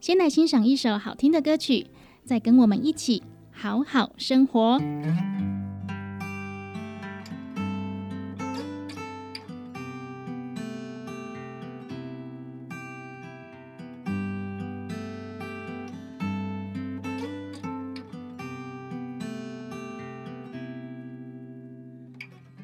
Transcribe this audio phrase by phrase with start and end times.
[0.00, 1.86] 先来欣赏一首好听的歌曲。
[2.24, 4.80] 再跟我们一起好好生活。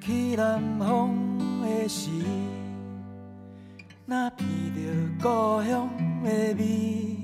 [0.00, 1.14] 去南方
[1.62, 2.10] 的时，
[4.04, 4.38] 那闻
[4.74, 5.88] 着故乡
[6.22, 7.16] 的味。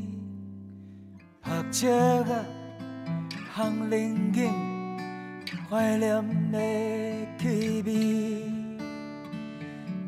[1.45, 2.45] 目测啊，
[3.55, 4.51] 烘冷景，
[5.71, 6.59] 怀念的
[7.39, 7.91] 气味。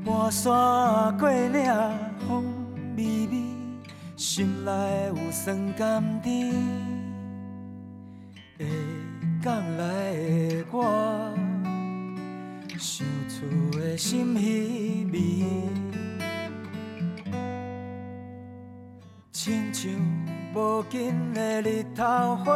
[0.04, 1.64] 半山过岭，
[2.26, 2.44] 风
[2.96, 3.32] 微微，
[4.16, 4.70] 心内
[5.08, 6.52] 有酸甘甜。
[8.58, 8.64] 下
[9.42, 11.32] 港来的我，
[12.78, 15.18] 想厝的心稀微，
[19.42, 19.90] 亲像。
[20.54, 22.04] 无尽的日头
[22.44, 22.52] 花，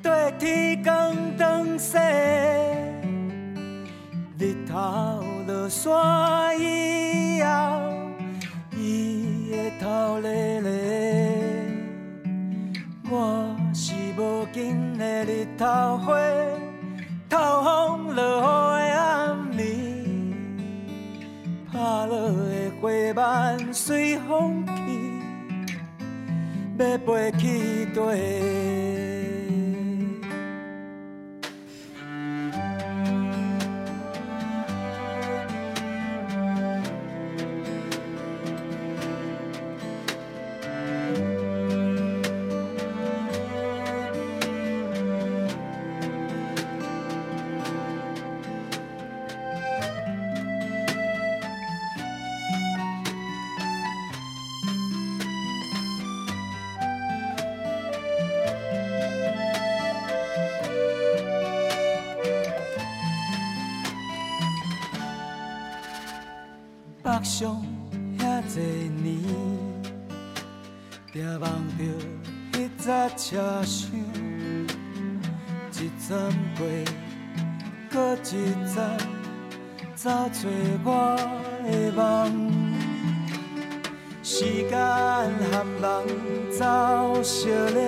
[0.00, 1.98] 跟天光长西。
[4.38, 7.80] 日头落山以后，
[8.76, 10.70] 伊会透咧咧。
[13.10, 16.14] 我是无尽的日头花，
[17.28, 19.64] 透风落雨的暗暝，
[21.72, 24.64] 拍落的花瓣随风。
[26.78, 29.15] 要飞去底。
[84.28, 86.04] 时间和梦
[86.50, 86.58] 走
[87.22, 87.78] 相了，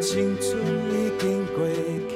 [0.00, 0.58] 青春
[0.90, 1.64] 已经过
[2.08, 2.12] 去，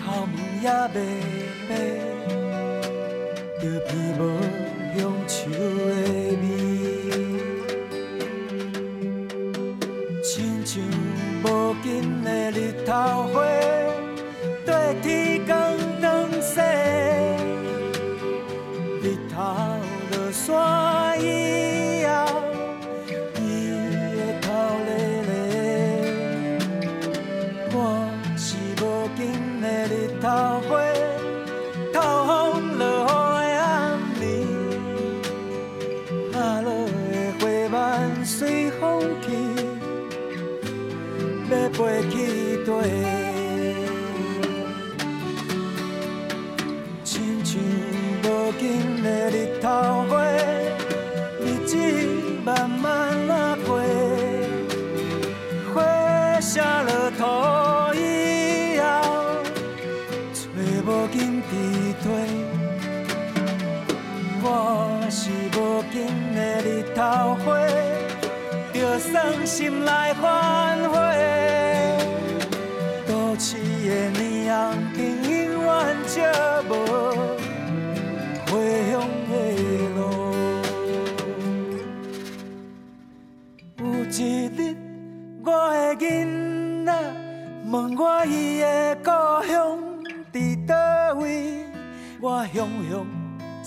[0.00, 0.96] 头毛也白
[1.68, 1.70] 白。
[3.60, 3.90] 就变
[4.20, 4.22] 无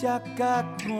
[0.01, 0.91] 才觉悟。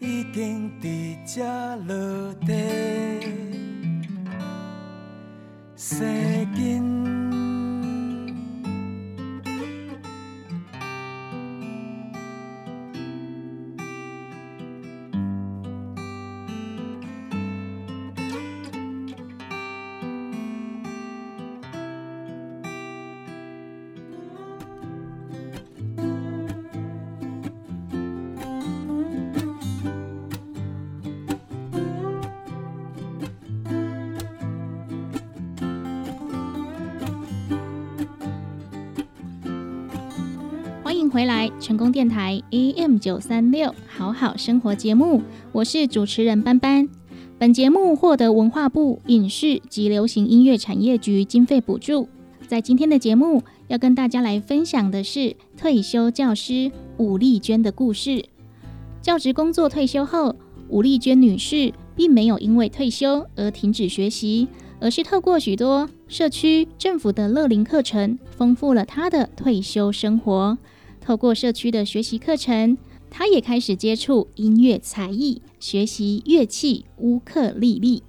[0.00, 2.52] 已经伫这落地，
[5.76, 6.04] 生
[6.56, 6.81] 根。
[41.12, 45.20] 回来，成功电台 AM 九三六，好好生活节目，
[45.52, 46.88] 我是主持人班班。
[47.38, 52.08] 本节目获得文化部影视及流行音乐产业局经费补助。
[52.48, 58.24] 在今天的节目，要跟大家来分享的是退休教师武丽娟的故事。
[59.02, 60.34] 教职工作退休后，
[60.70, 64.48] 武丽娟女士并没有因为退休而停止学习，
[64.80, 70.56] 而是透过许多社区、政府的乐龄课程，丰富了她的退休生活。
[71.04, 72.78] 透过社区的学习课程，
[73.10, 78.02] 他也开始接触音乐才艺，学习乐器乌克丽丽。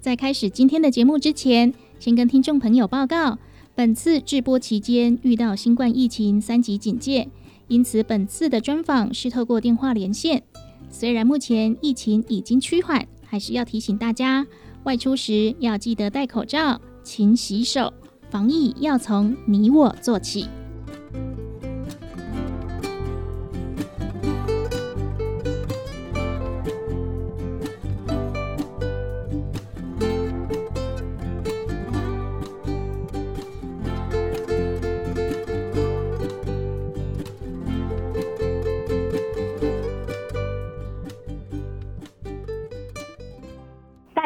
[0.00, 3.38] 在开始今天的节目之前，先跟听众朋友报告，
[3.74, 7.28] 本次直播期间遇到新冠疫情三级警戒，
[7.66, 10.42] 因此本次的专访是透过电话连线。
[10.90, 14.46] 虽然目前疫情已经趋缓，还是要提醒大家，
[14.84, 17.92] 外出时要记得戴口罩、勤洗手，
[18.30, 20.46] 防疫要从你我做起。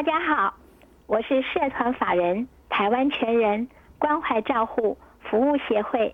[0.04, 0.52] 大家好，
[1.06, 3.68] 我是社团法人台湾全人
[3.98, 6.12] 关怀照护服务协会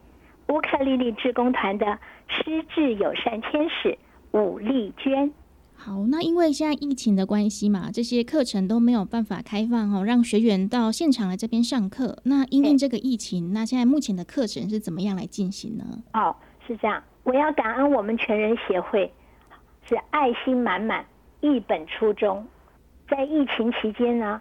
[0.49, 3.97] 乌克丽丽志工团的失智友善天使
[4.33, 5.33] 武丽娟。
[5.75, 12.19] 好，那因为现在疫情的关系嘛，这些课程都没有办法开放哦，让学员到现场来这边上课。
[12.25, 15.85] 那因应这个疫情，那现在目前的课程是怎么样来进行呢？
[16.13, 19.11] 哦，是这样，我要感恩我们全人协会，
[19.89, 21.03] 是爱心满满，
[21.41, 22.47] 一本初衷。
[23.09, 24.41] 在疫情期间呢，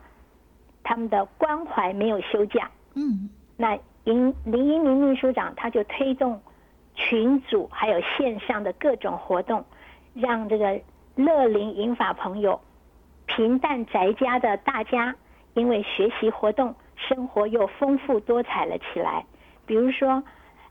[0.83, 2.69] 他们的关怀没有休假。
[2.95, 6.41] 嗯，那林林英明秘书长他就推动
[6.95, 9.63] 群组还有线上的各种活动，
[10.13, 10.79] 让这个
[11.15, 12.59] 乐龄银发朋友
[13.25, 15.15] 平淡宅家的大家，
[15.53, 19.25] 因为学习活动，生活又丰富多彩了起来。
[19.65, 20.23] 比如说，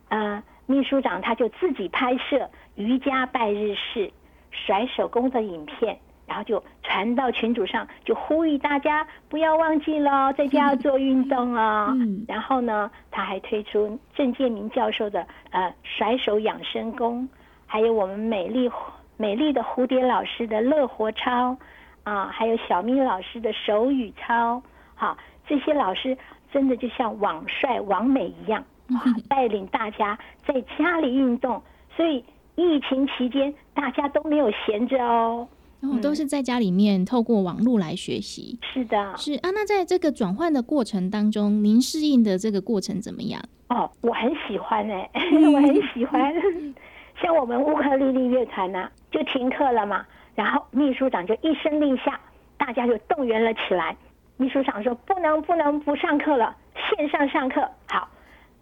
[0.09, 4.11] 呃，秘书长他就自己拍摄瑜伽拜日式、
[4.51, 11.93] 甩手工的影片，然后就传到群组上，就呼吁大家不要忘记了，在家要做运动啊。
[11.99, 17.29] 嗯然后呢，他还推出郑建明教授的呃甩手养生功，
[17.67, 18.71] 还有我们美丽
[19.17, 21.57] 美丽的蝴蝶老师的乐活操
[22.03, 24.61] 啊，还有小咪老师的手语操，
[24.95, 25.17] 好，
[25.47, 26.17] 这些老师
[26.53, 31.63] 真的就像网帅王美一样，哇 带领大家在家里运动，
[31.97, 32.25] 所以
[32.57, 35.47] 疫情期间大家都没有闲着哦。
[35.87, 38.59] 然后都是在家里面透过网络来学习。
[38.73, 43.41] 是的，是啊，那在这个转换的过程当中，您适应的这个过程怎么样？
[43.69, 45.11] 哦，我很喜欢哎、
[45.53, 46.33] 我很喜欢。
[47.23, 52.21] 像我们乌克丽丽乐团呢、就停课了嘛，然后秘书长就一声令下，
[52.59, 53.97] 大家就动员了起来。
[54.37, 58.07] 秘书长说：“不能，不能不上课了，线上上课。”好，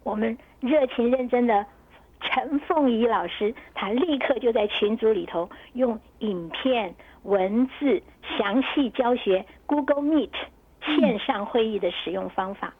[0.03, 1.65] 我们热情认真的
[2.21, 8.01] 陈凤仪老师，他立刻就在群组里头用影片、文字
[8.37, 10.29] 详细教学 Google Meet
[10.81, 12.73] 线上会议的使用方法。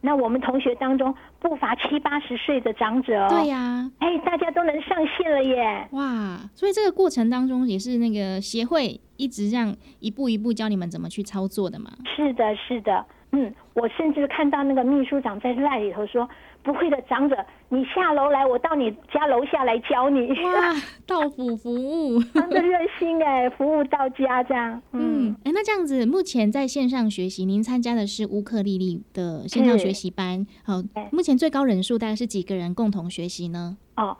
[0.00, 3.28] 那我们同学当中不乏七八十岁的长者哦。
[3.30, 5.88] 对呀、哎，大家都能上线了耶！
[5.92, 11.90] 哇，所以这个过程当中也是那个协会一直这样一步一步教你们怎么去操作的嘛。
[12.14, 16.28] 是的，是的，嗯，我甚至看到那个秘书长在赖里头说
[16.64, 17.36] ：“不会的，长者，
[17.68, 20.74] 你下楼来，我到你家楼下来教你。”哇，
[21.06, 22.20] 到府服务。
[22.32, 24.80] 他们的热心哎，服务到家这样。
[24.92, 33.76] 嗯嗯，，哎，那这样子，目前在线上学习，您参加的是乌克丽丽的线上学习班，好，目前最高人数大概是几个人共同学习呢？
[33.96, 34.16] 哦，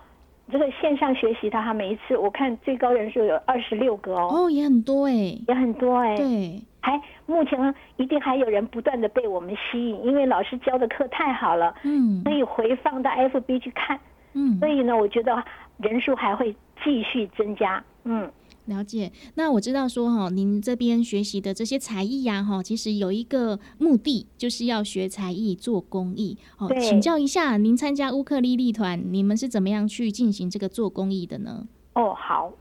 [0.53, 5.13] 这个线上学习的哈，每一次我看最高人数有二十六个哦，哦，也很多哎，
[5.49, 6.15] 也很多哎。
[6.17, 13.99] 对，还目前，一定还有人不断的被我们吸引，因为老师教的课太好了，嗯可以回放到 FB 去看。
[14.35, 15.43] 嗯所，以呢，我觉得
[15.79, 17.83] 人数还会继续增加。
[18.05, 18.31] 嗯，
[18.67, 19.13] 了解。
[19.35, 26.39] 那我知道说哈，您这边学习的这些才艺呀，哈，其实有一个目的，就是要学才艺做公益。
[26.59, 31.67] 哦，请教一下，您参加乌克丽丽团，你们是怎么样去进行这个做公益的呢？
[31.95, 32.53] 哦，好，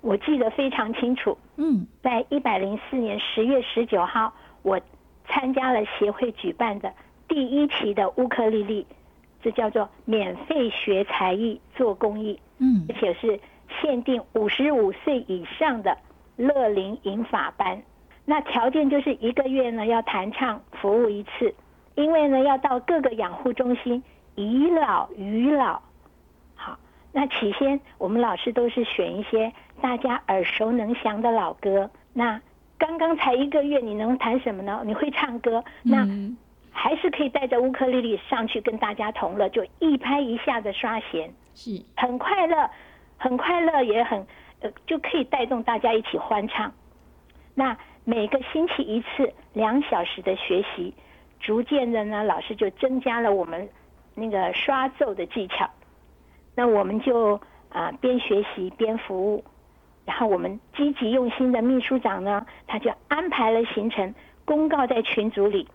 [0.00, 4.32] 我记得非常清楚，嗯在一百零四年十月十九号，
[4.62, 4.80] 我
[5.28, 6.92] 参加了协会举办的
[7.28, 8.86] 第一期的乌克丽丽，
[9.42, 13.38] 这叫做免费学才艺做公益，嗯而且是
[13.80, 15.96] 限定五十五岁以上的
[16.36, 17.82] 乐龄银法班。
[18.24, 21.54] 那条件就是一个月呢要弹唱服务一次，
[21.94, 24.02] 因为呢要到各个养护中心
[24.34, 25.80] 以老与老。
[26.54, 26.78] 好，
[27.12, 31.90] 那起先我们老师都是选一些大家耳熟能详的老歌。
[32.12, 32.40] 那
[32.78, 34.82] 刚刚才一个月，你能弹什么呢？
[34.84, 36.36] 你会唱歌，那嗯
[36.70, 41.32] 还是可以带着乌克丽丽上去跟大家同乐，就一拍一下的刷弦。
[41.54, 42.68] 是很快乐，
[43.24, 44.26] 很快乐，也很
[44.60, 46.70] 呃，就可以带动大家一起欢唱。
[47.54, 50.92] 那每个星期一次两小时的学习，
[51.40, 53.66] 逐渐的呢，老师就增加了我们
[54.14, 55.70] 那个刷奏的技巧。
[56.54, 57.40] 那我们就
[57.70, 59.42] 啊、边学习边服务，
[60.04, 64.14] 然后我们积极用心的秘书长呢，他就安排了行程，
[64.44, 65.66] 公告在群组里，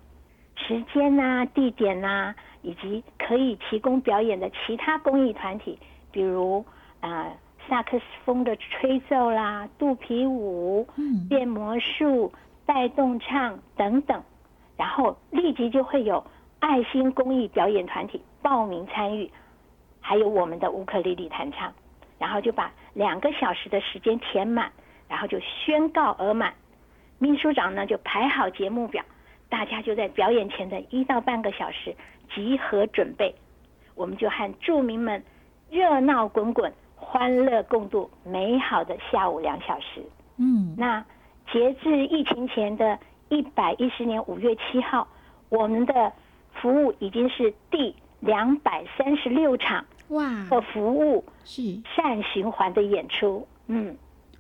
[0.56, 5.80] 时间呐、地点呐、以及可以提供表演的其他公益团体，
[6.12, 6.64] 比如
[7.02, 7.28] 啊、
[7.68, 11.28] 萨克斯风的吹奏啦、肚皮舞、嗯。
[11.30, 12.32] 变魔术、
[12.66, 14.22] 带动唱等等，
[14.78, 16.24] 然后立即就会有
[16.60, 19.32] 爱心公益表演团体报名参与，
[20.02, 21.74] 还有我们的乌克丽丽弹唱，
[22.18, 24.72] 然后就把两个小时的时间填满，
[25.08, 26.54] 然后就宣告额满。
[27.18, 29.04] 秘书长呢就排好节目表，
[29.50, 31.96] 大家就在表演前的一到半个小时
[32.34, 33.34] 集合准备，
[33.96, 35.24] 我们就和住民们
[35.70, 36.72] 热闹滚滚，
[37.12, 40.04] 欢乐共度美好的下午两小时。
[40.38, 41.04] 嗯那
[41.52, 43.00] 截至疫情前的
[43.30, 45.08] 一百一十年五月七号，
[45.50, 46.14] 我们的
[46.54, 51.62] 服务已经是第两百三十六场哇的服务是
[51.96, 53.48] 善循环的演出。
[53.66, 53.98] 嗯，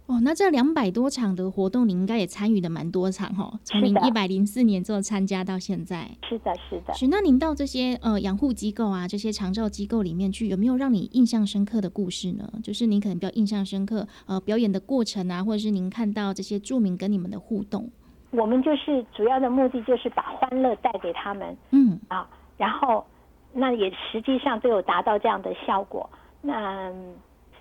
[0.10, 6.10] 哦，那这两百多场的活动，你应该也参与的蛮多场哦，从您一百零四年之后参加到现在。
[6.28, 6.94] 是的，是的。
[6.96, 12.50] 是，那您到这些呃养护机构啊，这些长照机构里面去，有没有让你印象深刻的故事呢？
[12.64, 17.88] 就是您可能比较印象深刻，呃，表演的过程啊，或者是您看到这些著名跟你们的互动，
[18.32, 23.06] 我们就是主要的目的就是把欢乐带给他们嗯啊，然后
[23.54, 26.10] 那也实际上都有达到这样的效果。
[26.42, 27.14] 那嗯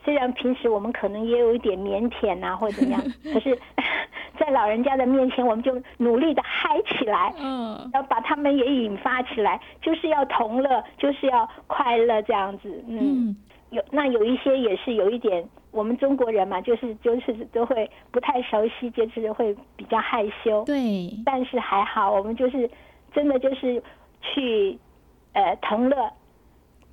[0.04, 3.02] 虽然平时我们可能也有一点腼腆啊，或者怎么样，
[3.32, 3.58] 可是，
[4.38, 12.82] 在老人家的面前，我们就努力的嗨起来，嗯要把他们也引发起来，就是要同乐，就是要快乐这样子。
[12.88, 12.98] 嗯，
[13.30, 13.36] 嗯，
[13.70, 20.64] 有那有一些也是有一点，我们中国人嘛，就是就是都会不太熟悉，就是会比较害羞。
[20.64, 22.70] 对，但是还好，我们就是
[23.12, 23.82] 真的就是
[24.22, 24.78] 去
[25.32, 26.10] 呃同乐，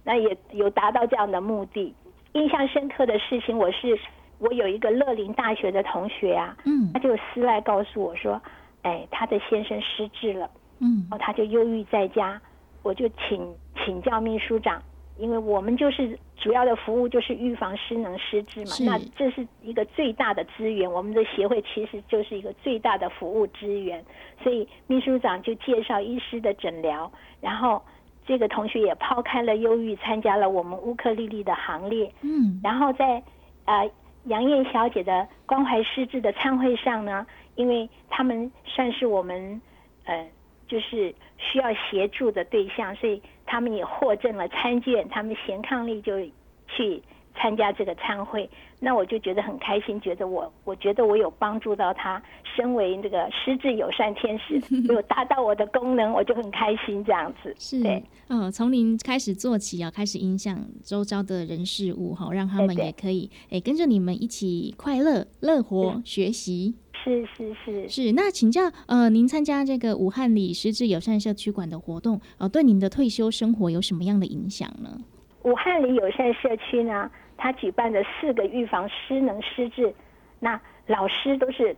[0.03, 1.93] 那也有达到这样的目的。
[2.35, 3.97] 印象深刻的事情，我是
[4.39, 8.41] 我有一个乐林大学的同学啊，嗯他就私来告诉我说，
[8.83, 10.49] 哎，他的先生失智了。
[10.79, 12.39] 嗯然后他就忧郁在家，
[12.83, 14.81] 我就请请教秘书长，
[15.17, 24.03] 因为我们就是主要的服务就是预防失能失智嘛是，那这是一个最大的资源，我们的协会其实就是一个最大的服务资源，
[24.43, 27.81] 所以秘书长就介绍医师的诊疗，然后
[28.25, 32.59] 这个同学也抛开了忧郁，参加了我们乌克丽丽的行列，嗯。
[32.63, 33.21] 然后在
[33.65, 33.89] 呃
[34.25, 39.61] 杨艳小姐的关怀失智的参会上呢，因为他们算是我们
[40.05, 40.27] 呃
[40.67, 46.19] 就是需要协助的对象，所以他们也获赠了参券，他们贤伉俪就
[46.67, 47.01] 去
[47.35, 48.49] 参加这个参会。
[48.79, 52.21] 那我就觉得很开心，觉得我我觉得我有帮助到他，
[52.55, 54.61] 身为这个失智友善天使，
[54.93, 57.55] 有达到我的功能，我就很开心这样子。
[57.57, 66.75] 是对，嗯，从您开始做起啊，开始影响周遭的人事物哈，让他们也可以哎跟着你们一起快乐乐活学习。
[67.03, 74.99] 是是是，是，那请教呃，您参加这个武汉里失智友善社区馆的活动，呃，对您的退休生活有什么样的影响呢？
[75.43, 77.07] 武汉里友善社区呢，
[77.45, 79.93] 它举办的四个预防失能失智，
[80.39, 81.75] 那老师都是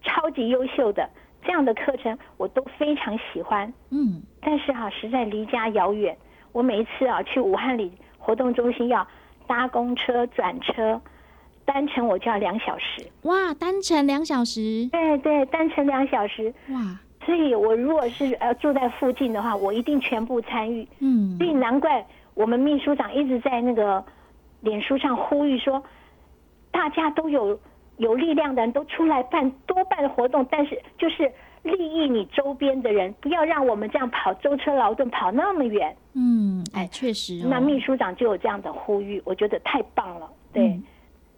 [0.00, 1.10] 超级优秀的，
[1.42, 3.72] 这样的课程我都非常喜欢。
[3.90, 6.16] 嗯，但是哈、实在离家遥远，
[6.52, 9.04] 我每一次啊去武汉里活动中心要
[9.48, 11.00] 搭公车转车，
[11.64, 13.04] 单程我就要两小时。
[13.22, 16.54] 哇，单程两小时，对对，单程两小时。
[16.68, 20.86] 哇，所以我如果是呃住在附近的话，我一定全部参与。
[21.00, 24.04] 嗯所以难怪我们秘书长一直在那个
[24.60, 25.82] 脸书上呼吁说，
[26.70, 27.58] 大家都有
[27.96, 31.30] 有力量的人都出来办多办活动，但是就是
[31.62, 35.94] 利益你周边的人，不要让我们这样跑舟车劳顿跑那么远。
[36.14, 40.28] 嗯，哎，确实、哦，那秘书长就有这样的呼吁，我觉得太棒了。
[40.52, 40.82] 对，嗯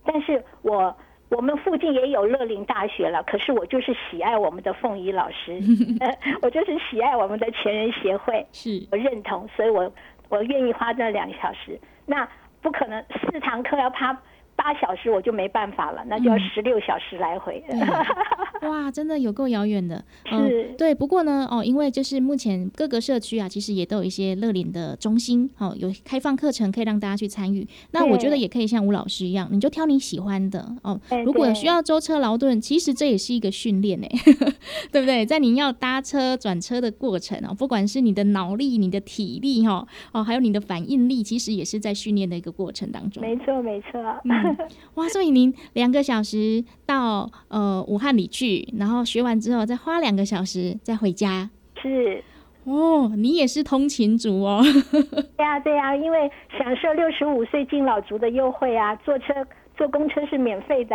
[0.04, 0.94] 但是我
[1.28, 5.60] 我们附近也有乐龄大学了，可是我就是喜爱我们的凤仪老师，
[6.42, 8.44] 我就是喜爱我们的前人协会。
[8.52, 9.90] 是我认同，所以我
[10.28, 11.78] 我愿意花这两个小时。
[12.04, 12.28] 那
[12.62, 14.16] 不可能四堂课要趴
[14.56, 17.62] 八小时，我就没办法了，那就要嗯十六小时来回。
[17.68, 17.78] 对
[18.68, 20.04] 哇，真的有够遥远的。
[20.30, 20.94] 嗯是对。
[20.94, 27.66] 不过呢，哦，因为就是目前各个社区啊，其实也都有一些乐龄的中心，哦，有开放课程可以让大家去参与。
[27.90, 31.00] 那我觉得也可以像吴老师一样，你就挑你喜欢的哦。
[31.08, 34.06] 对如果需要舟车劳顿，其实这也是一个训练呢，
[34.92, 35.26] 对不对？
[35.26, 43.20] 在您要搭车转车的过程哦，不管是你的脑力、你的体力哈，哦，还有你的反应力，其实也是在训练的一个过程当中。
[43.20, 44.00] 没错，没错。
[44.24, 44.30] 嗯，
[44.94, 51.50] 哇，所以您两个小时到呃武汉里去，然后学完之后再花两个小时再回家。
[51.80, 52.22] 是，
[52.64, 54.62] 哦，你也是通勤族哦。
[55.36, 59.34] 对呀、对呀、因为享受六十五岁敬老族的优惠啊，坐车
[59.76, 60.94] 坐公车是免费的。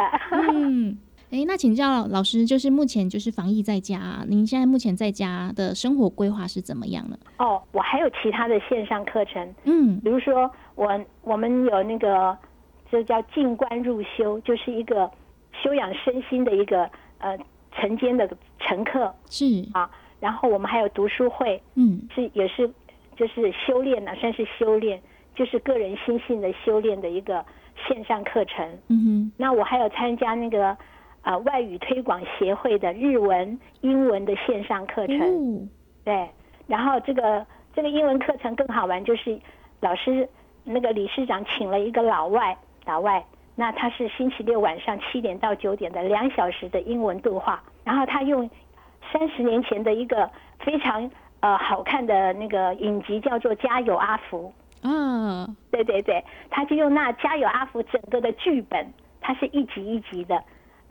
[0.54, 0.98] 嗯，
[1.30, 7.18] 哎，那请教老师，就是目前就是防疫在家、啊，您现在目前在家的生活规划是怎么样呢？
[7.40, 10.88] 哦，我还有其他的线上课程，嗯比如说我
[11.24, 12.38] 我们有那个，
[12.90, 15.10] 这叫静观入修，就是一个
[15.52, 17.38] 修养身心的一个呃
[17.74, 19.90] 晨间的晨课是，啊。
[20.20, 22.68] 然后我们还有读书会，嗯是也是
[23.16, 25.00] 就是修炼呢、算是修炼，
[25.36, 27.46] 就是个人心性的修炼的一个
[27.88, 28.68] 线上课程。
[28.88, 30.76] 嗯哼那我还有参加那个
[31.22, 35.20] 呃外语推广协会的日文、英文的线上课，程。
[35.20, 35.70] 嗯，
[36.04, 36.28] 对，
[36.66, 37.46] 然后这个
[37.76, 39.40] 这个英文课程更好玩，就是
[39.82, 40.28] 老师
[40.64, 43.24] 那个理事长请了一个老外，老外，
[43.54, 48.50] 那他是星期六晚上七点到九点的两小时的英文对话，然后他用
[49.12, 54.54] 三十年前的一个非常呃好看的那个影集叫做《家有阿福》，
[54.90, 58.88] 嗯，对对对，他就用那《家有阿福》整个的剧本，
[59.20, 60.36] 它是一集一集的，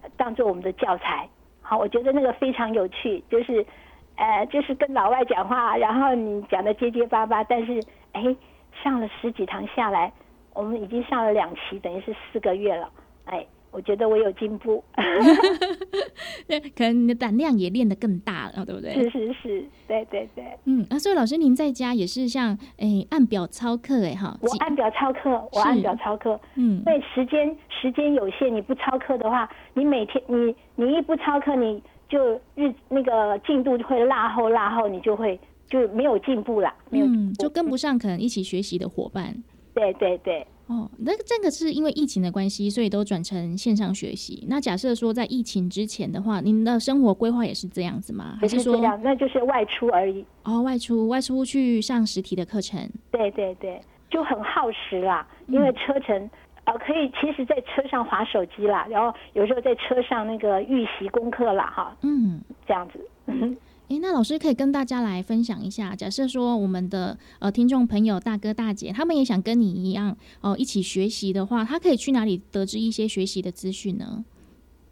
[0.02, 1.28] 呃当做我们的教材。
[1.62, 3.66] 好，我觉得那个非常有趣，就是，
[4.14, 7.82] 呃，就是跟老外讲话，然后你讲的结结巴巴，但是
[8.12, 8.36] 哎，
[8.82, 10.12] 上了十几堂下来，
[10.56, 12.88] 我们已经上了两期，等于是四个月了，
[13.24, 14.82] 哎，我觉得我有进步。
[16.48, 18.94] 对，可能你的胆量也练得更大了，对不对？
[18.94, 26.38] 是是是，对对对，嗯，啊，所以老师您在家也是像哎按表操课哎哈，我按表操课，我按表操课。
[26.54, 35.38] 嗯因为时间时间有限，你不操课的话，你每天你你一不操课，你就日那个进度就会落后落后，你就会
[35.68, 39.34] 就没有进步啦，没有嗯，就跟不上可能一起学习的伙伴。
[39.76, 44.46] 对对对，哦，那这个是因为疫情的关系，所以都转成线上学习。
[44.48, 48.38] 那假设说在疫情之前的话，您的生活规划也是这样子吗？
[48.40, 50.24] 还是说那就是外出而已？
[50.44, 52.90] 哦，外出外出去上实体的课程？
[53.10, 56.30] 对对对，就很耗时啦，因为车程
[56.64, 62.98] 呃可以，其实在车上划手机啦，然后有时候在车上那个预习功课啦，哈，嗯，这样子。
[63.88, 74.24] 哎，那老师可以跟大家来分享一下，假设说我们的呃听众朋友大哥大姐，他们也想跟你一样哦一起学习的话，他可以去哪里得知一些学习的资讯呢？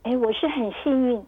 [0.02, 1.20] 哎，我是很幸运，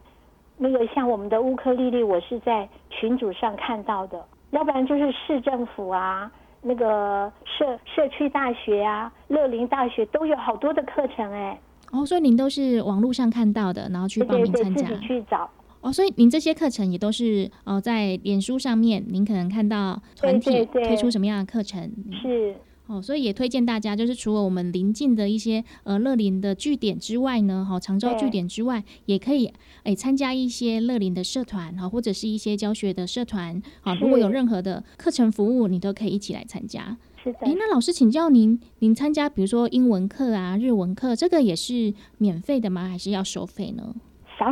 [0.57, 11.59] 那个像我们的乌克丽丽，我是在群组上看到的，要不然就是市政府啊，那个社社区大学啊，乐林大学都有好多的课程哎。
[11.91, 15.49] 哦，所以您都是网络上看到的，然后去报名参加，自己去找。
[15.81, 22.55] 哦，所以您这些课程也都是呃，在脸书上面，您可能看到团体推出什么样的课程是
[22.87, 29.51] 哦，所以也推荐大家，就是除了我们临近的一些呃乐林的据点之外呢，哈常州据点之外，也可以
[29.83, 36.97] 诶参加一些乐林的社团哈，或者是一些教学的社团啊，如果有任何的课程服务，你都可以一起来参加。
[37.21, 42.87] 是的，哎，那老师请教您，您参加比如说英文课啊、日文课，这个也是免费的吗？
[42.87, 43.93] 还是要收费呢？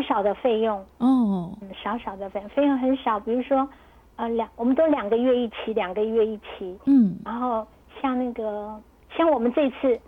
[0.02, 0.86] 少少的费用。
[0.98, 1.52] 哦，
[1.84, 3.68] 少少的费用费用很少，比如说，
[4.16, 7.66] 呃，两我们都两个月一期，两个月一期，嗯，然后
[8.02, 8.80] 像那个
[9.16, 10.00] 像我们这次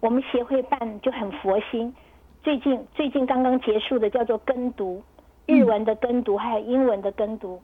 [0.00, 1.94] 我们协会办就很佛心，
[2.42, 5.02] 最近最近刚刚结束的叫做跟读，
[5.46, 7.60] 日文的跟读还有英文的跟读，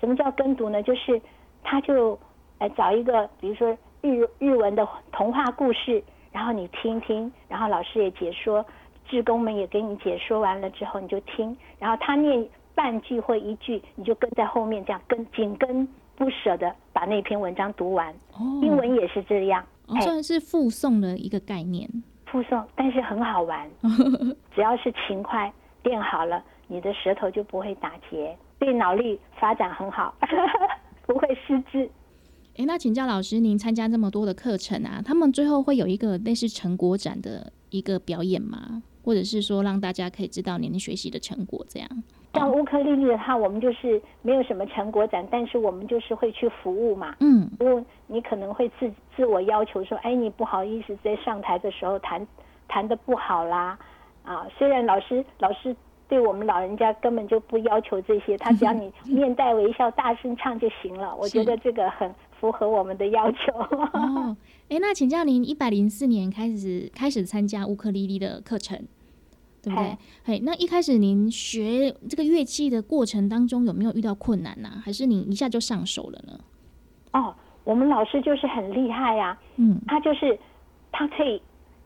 [0.00, 0.82] 什么叫跟读呢？
[0.82, 1.20] 就是
[1.62, 2.18] 他就
[2.58, 6.02] 呃找一个比如说日日文的童话故事，
[6.32, 8.64] 然后你听听，然后老师也解说。
[9.08, 18.12] 志工们也给你解说完了之后，你就听，然后他念半句或一句，你就跟在后面，这样跟紧跟不舍的把那篇文章读完。
[18.34, 19.64] 哦，英文也是这样，
[20.02, 21.88] 算是附送的一个概念。
[22.26, 23.68] 附送，但是很好玩，
[24.54, 25.50] 只要是勤快
[25.82, 30.14] 练好了，你的舌头就不会打结，对脑力发展很好，
[31.06, 31.90] 不会失智。
[32.58, 38.82] 哎，那请教老师，您参加这么多的课程啊，他们最后会有一个类似成果展的一个表演吗？
[39.08, 41.88] 或者是说让大家可以知道您学习的成果，这样。
[42.34, 47.16] 像乌克丽丽的话，我们就是没有什么成果展，但是我们就是会去服务嘛。
[47.20, 47.50] 嗯。
[47.58, 52.28] 因为你可能会自自我要求说，哎，你不好意思在上台的时候弹
[52.68, 53.78] 弹的不好啦。
[54.24, 55.74] 啊，虽然老师老师
[56.06, 61.16] 对我们老人家根本就不要求这些，他只要你 面带微笑大声唱就行了。
[61.16, 63.52] 我觉得这个很符合我们的要求。
[63.94, 64.36] 哦，
[64.68, 68.78] 哎，那请教您，一百零四年开始开始参加乌克丽丽的课程。
[69.68, 69.98] 对不对？
[70.24, 74.68] 嘿，那一开始您学这个乐器的过程当中有没有遇到困难呢？
[74.84, 76.38] 还是你一下就上手了呢？
[77.12, 80.38] 哦，我们老师就是很厉害呀，嗯，他就是
[80.90, 81.40] 他可以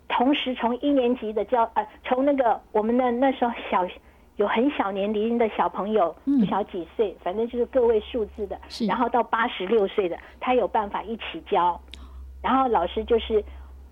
[0.09, 3.87] 同时从一年级的教呃，从那个我们的那时候小
[4.37, 11.81] 有很小年龄的小朋友，不小几岁，反正就是个位数字的，是然后到八十六岁的，他有办法一起教，
[12.40, 13.45] 然后老师就是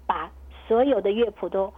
[0.06, 0.30] 把
[0.66, 1.72] 所有的乐谱都。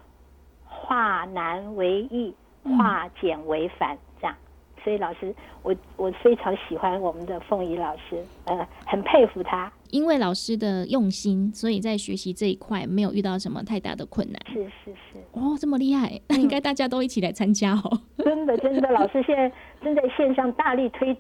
[0.92, 4.37] 化难为易，化简为繁，这样。
[4.85, 9.72] 所以老师，我我非常喜欢我们的凤仪老师，呃，很佩服他。
[9.90, 14.38] 因为老师的用心，所以在学习这一块没有遇到什么太大的困难。
[14.52, 15.18] 是是是。
[15.33, 18.00] 哦，这么厉害，那 应该大家都一起来参加哦。
[18.18, 19.50] 真的真的，老师现在
[19.83, 21.16] 正在线上大力推。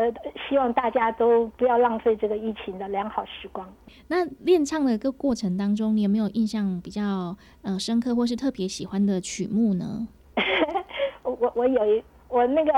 [0.00, 0.10] 呃，
[0.48, 3.70] 希望大家都不要浪费这个疫情的良好时光。
[4.08, 10.08] 那练唱的一个过程当中，你有没有印象比较呃深刻或是特别喜欢的曲目呢？
[11.22, 12.72] 我我有一我那个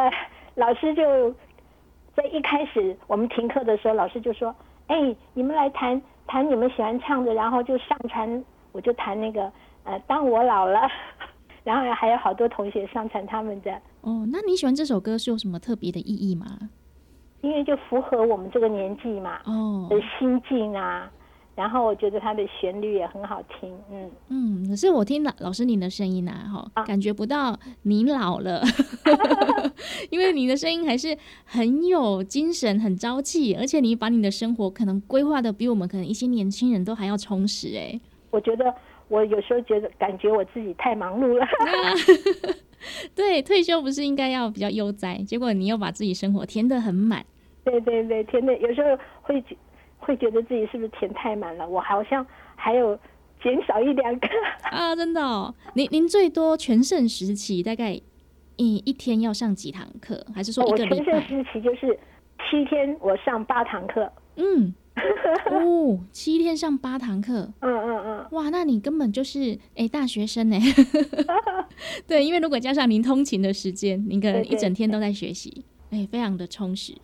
[0.56, 1.32] 老师就
[2.16, 4.52] 在一开始我们停课的时候，老师就说
[4.88, 9.52] ：“哎，你们来弹弹你们喜欢唱的，然后就上传。”我就弹那个
[9.84, 10.80] 呃，当我老了，
[11.62, 13.70] 然后还有好多同学上传他们的。
[14.00, 16.46] 哦，那你喜欢这首歌是有什么特别的意义吗？
[17.42, 21.10] 因为就符合我们这个年纪嘛，哦的心境啊，
[21.54, 24.68] 然后我觉得它的旋律也很好听，嗯嗯。
[24.68, 28.62] 可是我听老老师您的声音啊，哈，感觉不到你老了，
[30.10, 38.00] 因为你的声音还是很有精神、很朝气，而且你把你的生活可能规划的比我们可能一些年轻人都还要充实，哎。
[38.30, 38.74] 我觉得
[39.08, 41.46] 我有时候觉得感觉我自己太忙碌了。
[43.14, 47.24] 对，退休不是应该要比较悠哉，结果你又把自己生活填得很满。
[47.64, 49.56] 对对对，填的有时候会觉
[49.98, 51.68] 会觉得自己是不是填太满了？
[51.68, 52.98] 我好像还有
[53.42, 54.28] 减少一两个
[54.70, 54.94] 啊！
[54.96, 57.92] 真的哦，您您最多全盛时期大概
[58.56, 60.26] 一一天要上几堂课？
[60.34, 61.98] 还是说一个全盛时期就是
[62.38, 64.12] 七天我上八堂课？
[64.36, 64.74] 嗯，
[65.50, 70.58] 哦，七天上八堂课，嗯嗯嗯，哇，那你根本就是哎大学生呢。
[72.06, 76.94] 对，因为如果加上您通勤的时间，您可能一整天都在学习，哎，非常的充实。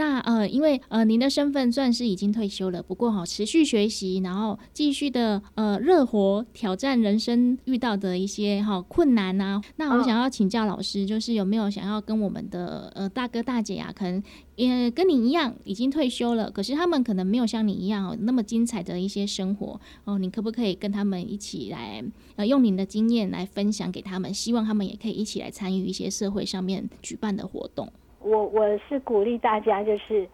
[0.00, 9.60] 那呃，因为呃，您的身份算是已经退休了，不过哈，持续学习，然后继续的呃热火挑战人生遇到的一些哈困难呐。
[9.76, 14.22] 那我想要请教老师，就是有没有想要跟我们的呃大哥大姐啊，可能
[14.56, 22.02] 也跟你一样已经退休了，可是他们可能没有像你一样哦那么精彩的一些生活哦，你可不可以跟他们一起来
[22.36, 27.92] 呃用您的经验来分享给他们，希望他们也可以一起来参与一些社会上面举办的活动。
[28.20, 30.28] 我我是鼓励大家，就是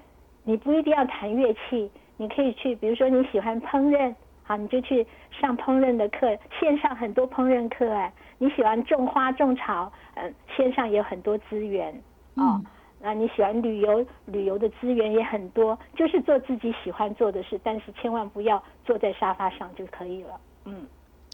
[0.45, 8.13] 你不一定要弹乐器，你可以去，比如说你喜欢烹饪，好，你就去上烹饪的课，线上很多烹饪课哎。
[8.39, 11.95] 你喜欢种花种草，嗯，线上也有很多资源
[12.35, 12.61] 哦。
[13.01, 20.41] 那你喜欢旅游，旅游的资源也很多，就是做自己喜欢做的事，但是千万不要坐在沙发上就可以了。
[20.65, 20.87] 嗯，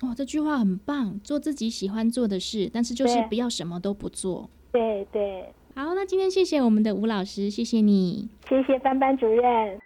[0.02, 4.48] 哦，这句话很棒，做自己喜欢做的事，但是就是不要什么都不做。
[4.70, 5.52] 对对。
[5.74, 9.80] 好，那今天谢谢我们的吴老师，谢谢你，谢谢班班主任。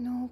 [0.00, 0.30] の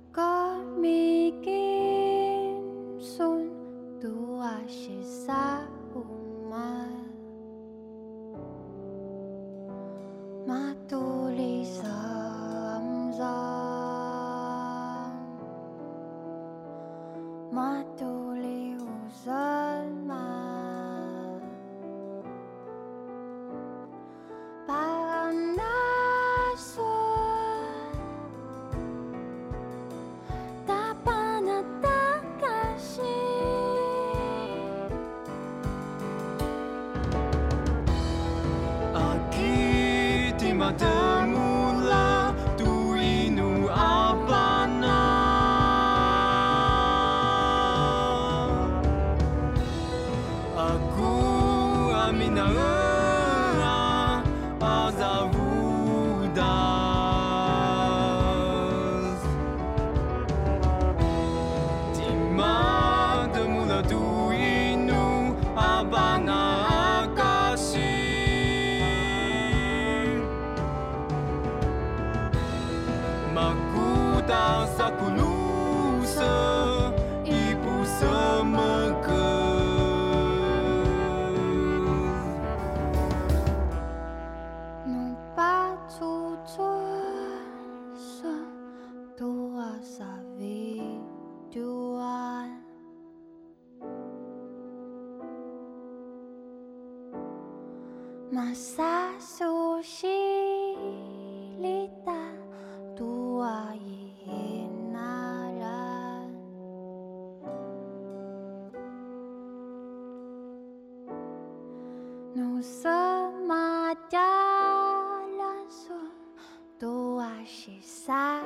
[118.08, 118.40] xa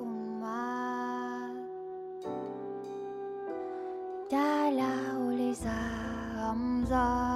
[0.00, 0.68] وما
[4.30, 7.35] تعالوا لزامزا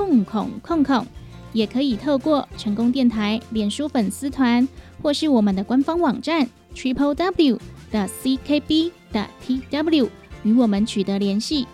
[0.00, 1.06] 控控控控，
[1.52, 4.66] 也可以透过成功电台脸书粉丝团，
[5.02, 7.60] 或是我们的官方网站 triple w
[7.90, 10.08] 的 c k b 的 t w
[10.42, 11.66] 与我们取得联系。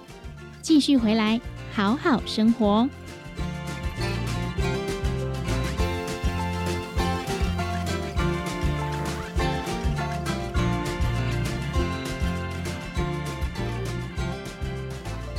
[0.61, 1.41] 继续回来，
[1.73, 2.89] 好好生活。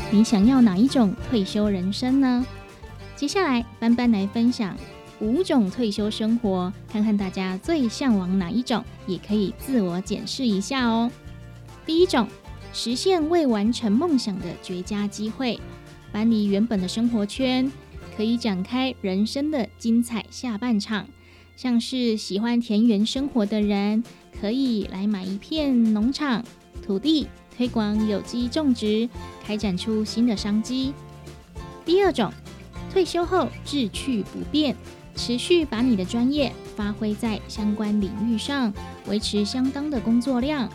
[0.10, 2.46] 你想要哪一种退休人生呢？
[3.18, 4.78] 接下来，班班来分享
[5.20, 11.10] 五种退休生活，看看大家最向往哪一种，也可以自我检视一下哦。
[11.84, 12.28] 第一种，
[12.74, 15.60] 实现未完成梦想的绝佳机会，
[16.12, 17.72] 搬离原本的生活圈，
[18.16, 21.08] 可以展开人生的精彩下半场。
[21.56, 24.04] 像是喜欢田园生活的人，
[24.40, 26.46] 可以来买一片农场
[26.86, 27.26] 土地，
[27.58, 29.10] 推广有机种植，
[29.44, 30.94] 开展出新的商机。
[31.84, 32.32] 第二种。
[32.98, 34.76] 退休后志趣不变，
[35.16, 38.74] 持续把你的专业发挥在相关领域上，
[39.06, 40.68] 维持相当的工作量。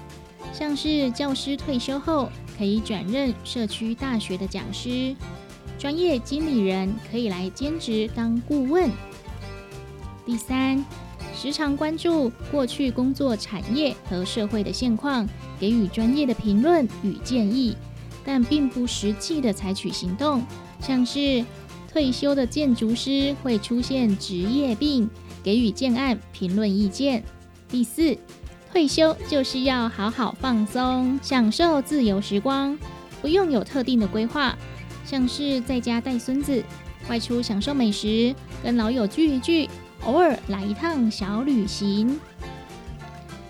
[0.52, 5.16] 像是教师退休后可以转任社区大学的讲师，
[5.76, 8.88] 专业经理人可以来兼职当顾问。
[10.24, 10.84] 第三，
[11.34, 17.76] 时常关注过去工作产业和社会的现况，给予专业的评论与建议，
[18.24, 20.40] 但并不实际的采取行动，
[20.78, 21.44] 像是。
[21.92, 25.10] 退休的建筑师会出现职业病，
[25.42, 27.22] 给予建案评论意见。
[27.68, 28.16] 第四，
[28.72, 32.78] 退休就是要好好放松，享受自由时光，
[33.20, 34.56] 不用有特定的规划，
[35.04, 36.64] 像是在家带孙子、
[37.10, 39.68] 外出享受美食、跟老友聚一聚、
[40.04, 42.18] 偶尔来一趟小旅行。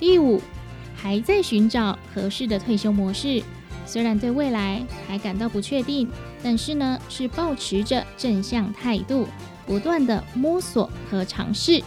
[0.01, 0.41] 第五，
[0.97, 3.41] 还在寻找合适的退休模式，
[3.87, 6.09] 虽然对未来还感到不确定。
[6.43, 9.27] 但是呢，是保持着正向态度，
[9.65, 11.83] 不断的摸索和尝试，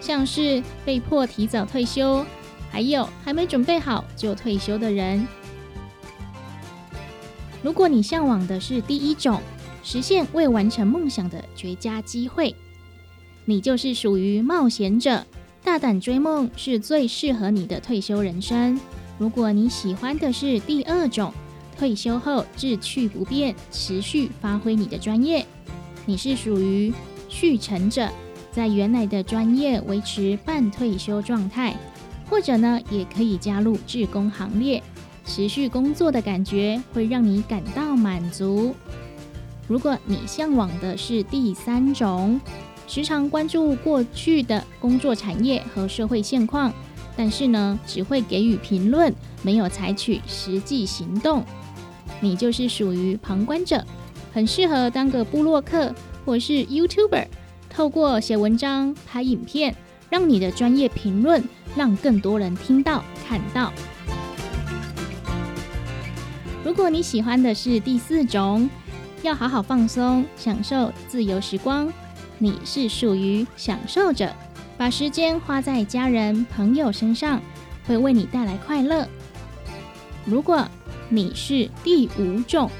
[0.00, 2.24] 像是被迫提早退休，
[2.70, 5.26] 还有还没准备好就退休的人。
[7.62, 9.40] 如果你向往的是第一种，
[9.82, 12.54] 实现未完成梦想的绝佳机会，
[13.46, 15.24] 你就是属于冒险者，
[15.62, 18.78] 大胆追梦是最适合你的退休人生。
[19.18, 21.32] 如果你喜欢的是第二种，
[21.76, 25.44] 退休后志趣不变，持续发挥你的专业。
[26.06, 26.92] 你是属于
[27.28, 28.08] 续成者，
[28.52, 31.76] 在原来的专业维持半退休状态，
[32.28, 34.82] 或者呢，也可以加入志工行列，
[35.26, 38.74] 持续工作的感觉会让你感到满足。
[39.66, 42.40] 如果你向往的是第三种，
[42.86, 46.70] 时常关注过去的工作产业和社会现况，
[47.16, 49.10] 但是呢，只会给予评论，
[49.42, 51.42] 没有采取实际行动。
[52.20, 53.84] 你就是属于旁观者，
[54.32, 55.94] 很适合当个布洛克
[56.24, 57.26] 或是 YouTuber，
[57.68, 59.74] 透过写文章、拍影片，
[60.08, 61.42] 让你的专业评论
[61.76, 63.72] 让更多人听到、看到。
[66.64, 68.70] 如果你喜欢的是第四种，
[69.22, 71.92] 要好好放松，享受自由时光，
[72.38, 74.32] 你是属于享受者，
[74.78, 77.40] 把时间花在家人朋友身上，
[77.86, 79.06] 会为你带来快乐。
[80.24, 80.66] 如果
[81.08, 82.70] 你是第五种，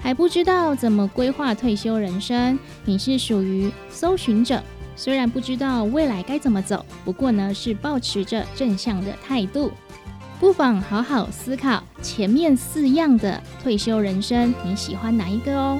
[0.00, 4.62] 还不知道怎么规划退休人生，你是属于搜寻者。
[4.94, 9.70] 虽然不知道未来该怎么走，不过呢是保持着正向的态度，
[10.40, 15.78] 不妨好好思考前面四样的退休人生，你喜欢哪一个哦？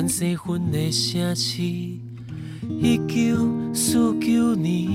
[0.00, 3.36] 全西分的城市，一九
[3.74, 4.88] 四九年，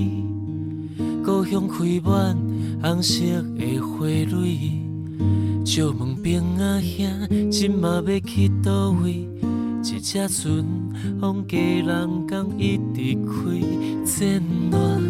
[1.24, 2.36] 故乡开满
[2.82, 3.24] 红色
[3.56, 4.82] 的花蕊。
[5.64, 9.28] 借问兵仔兄，今嘛要去倒位？
[9.84, 10.66] 一只船
[11.22, 13.62] 往家人港一直开，
[14.06, 14.42] 战
[14.72, 15.04] 乱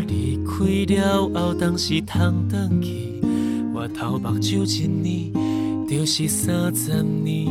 [0.00, 3.20] 影离开了后，当时通转去，
[3.74, 5.32] 我头目睭一年，
[5.86, 7.46] 就是三十年。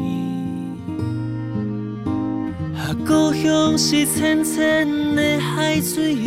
[2.75, 6.17] 啊，故乡是浅浅的海水，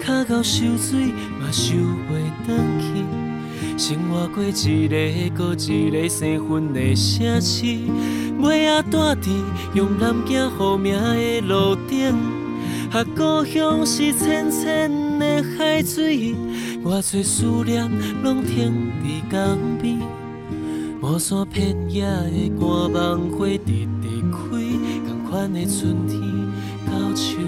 [0.00, 1.06] 卡到受水
[1.40, 3.04] 嘛受袂转去。
[3.78, 7.64] 生活过一个又一个生分的城市，
[8.40, 9.30] 尾仔住伫
[9.74, 12.41] 用南京好名的路顶。
[12.92, 15.12] 啊，故乡是浅浅。
[15.22, 16.34] 的海水，
[16.82, 17.88] 我最思念
[18.24, 20.00] 拢停伫江边，
[21.00, 24.36] 无山片野的寒梦花直直开，
[25.06, 26.20] 同款的春天
[26.86, 27.38] 到秋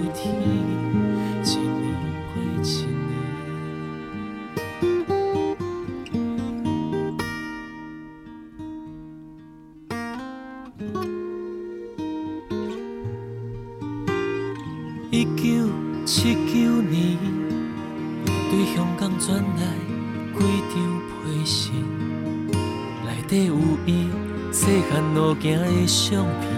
[26.15, 26.49] 相片，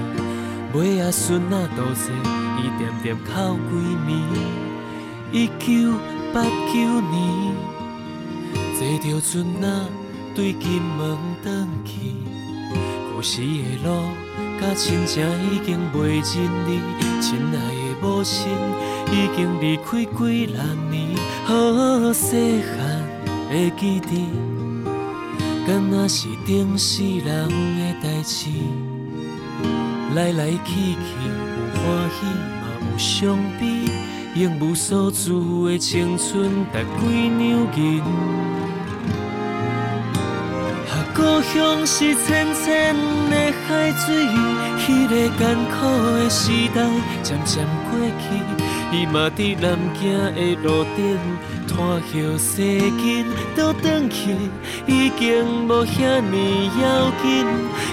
[0.76, 2.14] 尾仔孙仔都坐，
[2.60, 3.74] 伊点点哭几
[4.06, 4.08] 暝。
[5.32, 5.98] 一九
[6.32, 7.18] 八九年，
[8.78, 9.68] 坐着船仔
[10.36, 12.14] 对金门转去。
[13.12, 13.88] 故事的路，
[14.62, 16.36] 甲亲情已经袂认
[16.68, 16.80] 你，
[17.20, 18.48] 亲爱的母亲
[19.12, 21.18] 已经离开几六年。
[21.46, 22.78] 好细汉
[23.50, 24.28] 的记忆。
[25.66, 28.52] 敢若是顶世人的代志，
[30.16, 31.30] 来来去去有
[31.76, 33.62] 欢喜嘛有伤悲，
[34.36, 37.42] 用无所住的青春值几两
[37.76, 38.02] 银。
[40.88, 42.96] 啊，故乡是浅浅
[43.30, 43.36] 的
[43.68, 44.26] 海水，
[44.80, 45.76] 迄个艰苦
[46.18, 46.78] 的时代
[47.22, 48.24] 渐渐过去，
[48.94, 50.02] 伊嘛伫南京
[50.34, 51.18] 的路顶。
[51.78, 52.58] 看后世
[52.98, 53.24] 间
[53.56, 54.36] 倒转去，
[54.88, 57.46] 已经无遐尼要紧。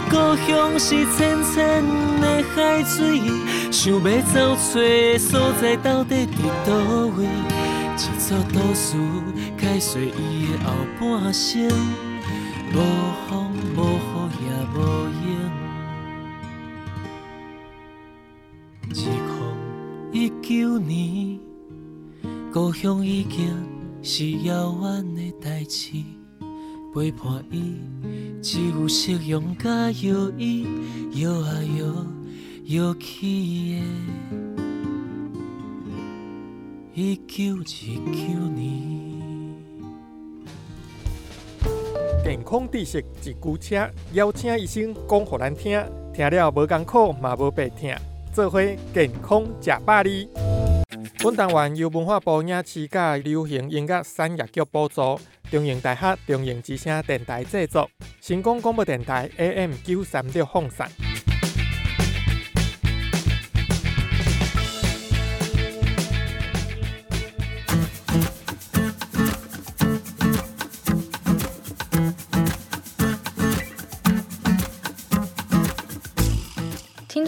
[0.09, 0.17] 故
[0.47, 1.85] 乡是浅浅
[2.19, 3.21] 的海水，
[3.71, 6.73] 想要走找所在到底伫倒
[7.19, 7.29] 位？
[7.97, 8.97] 一座都市
[9.59, 11.69] 开碎伊的后半生，
[12.73, 12.81] 无
[13.29, 14.77] 风无雨也无
[15.21, 15.29] 影。
[18.95, 19.31] 一空
[20.11, 21.39] 一九年，
[22.51, 23.74] 故乡已经。
[24.07, 25.93] 是遥远的代志，
[26.95, 27.75] 陪伴伊
[28.43, 30.67] 只有夕阳甲摇椅，
[31.15, 31.87] 摇啊摇，
[32.67, 33.83] 摇起的。
[36.93, 39.57] 一九一九年，
[42.23, 45.83] 健康知识一句车，邀请医生讲互咱听，
[46.13, 47.97] 听了无艰苦嘛无白听，
[48.35, 48.61] 做伙
[48.93, 50.29] 健康食百里。
[51.25, 55.19] 本单元由文化部影视甲流行音乐产业局补助，
[55.51, 61.14] 中影大学中影之声电台制作，成功广播电台 AM 九三六放送。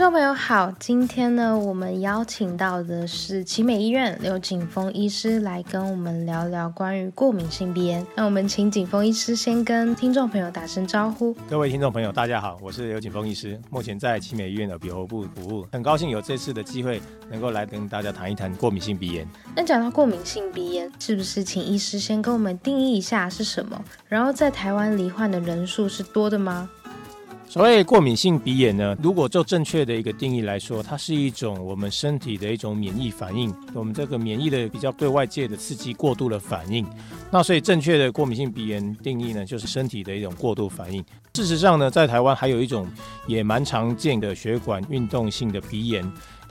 [0.07, 8.07] 众朋友好，今天呢，我们邀请到的是奇美医院刘景峰医师来跟我们聊聊关于过敏性鼻炎。
[8.15, 11.35] 那我们请景峰医师先跟听众朋友打声招呼。
[11.51, 19.27] 各位听众朋友，大家好，我是刘景峰医师，目前在奇美医院的鼻喉部服务，很高兴有这次的机会能够来跟大家谈一谈过敏性鼻炎。
[19.57, 23.85] 那讲到过敏性鼻炎，是不是请医师先跟我们定义一下是什么？
[24.07, 26.71] 然后在台湾罹患的人数是多的吗？
[27.57, 36.87] 所谓过敏性鼻炎呢，如果就正确的一个定义来说，它是一种我们身体的一种免疫反应，我们这个免疫的比较对外界的刺激过度的反应。
[37.31, 41.03] 那所以正确的过敏性鼻炎定义呢，就是身体的一种过度反应。
[41.33, 42.87] 事实上呢，在台湾还有一种
[43.27, 46.05] 也蛮常见的血管运动性的鼻炎。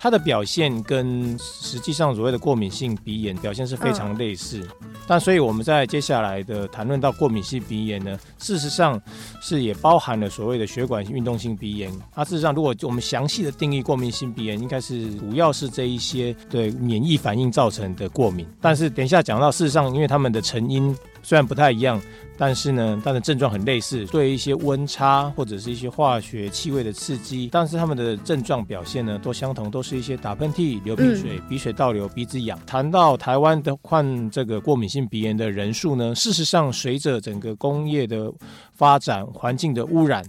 [0.06, 4.62] 它的表现跟实际上所谓的过敏性鼻炎表现是非常类似，
[5.08, 9.02] 但所以我们在接下来的谈论到过敏性鼻炎呢，事实上
[9.42, 11.92] 是也包含了所谓的血管运动性鼻炎。
[12.14, 18.46] 它事实上，如果我们详细的定义过敏性鼻炎，应该是主要是这一些对免疫反应造成的过敏。
[18.62, 20.96] 但是等一下讲到，事实上因为他们的成因
[21.26, 22.00] 虽然不太一样。
[22.38, 32.60] 但是呢，它的症状很类似，对一些温差或者是一些化学气味的刺激，但是他们的症状表现呢都相同，都是一些打喷嚏、流鼻水、鼻水倒流、鼻子痒。
[32.66, 38.30] 谈到台湾的患这个过敏性鼻炎的人数呢，事实上随着整个工业的
[38.74, 40.22] 发展、环境的污染，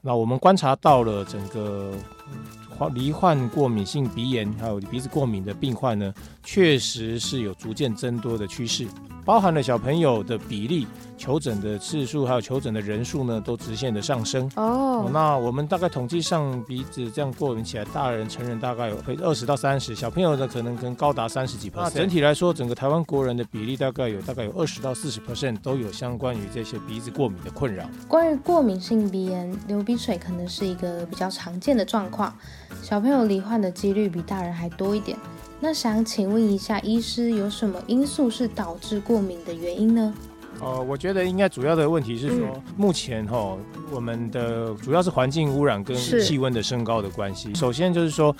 [0.00, 1.92] 那我们观察到了整个
[2.90, 6.12] 罹患过敏性鼻炎还有鼻子过敏的病患呢，
[6.42, 8.86] 确实是有逐渐增多的趋势。
[9.24, 10.86] 包含了小朋友的比例、
[11.22, 14.50] 求诊的次数，还有求诊的人数呢，都直线的上升。
[14.56, 21.92] 哦，那我们大概统计上鼻子这样过敏起来，大人、成人大概有会二十到三十，小朋友呢可能可能高达三十几 percent。
[21.92, 27.88] 整体来说，整个台湾国人的比例大概有大概有二十到四十 percent 都有相关于这些鼻子过敏的困扰。
[28.08, 32.36] 关于过敏性鼻炎，流鼻水可能是一个比较常见的状况，
[32.82, 35.16] 小朋友罹患的几率比大人还多一点。
[35.60, 40.12] 那想请问一下，医师有什么因素是导致过敏的原因呢？
[40.62, 43.58] 呃，我觉得应该主要的问题是说，目前哈，
[43.90, 47.52] 我们的主要是环境污染跟气温的升高的关系。
[47.52, 48.34] 首先就是说，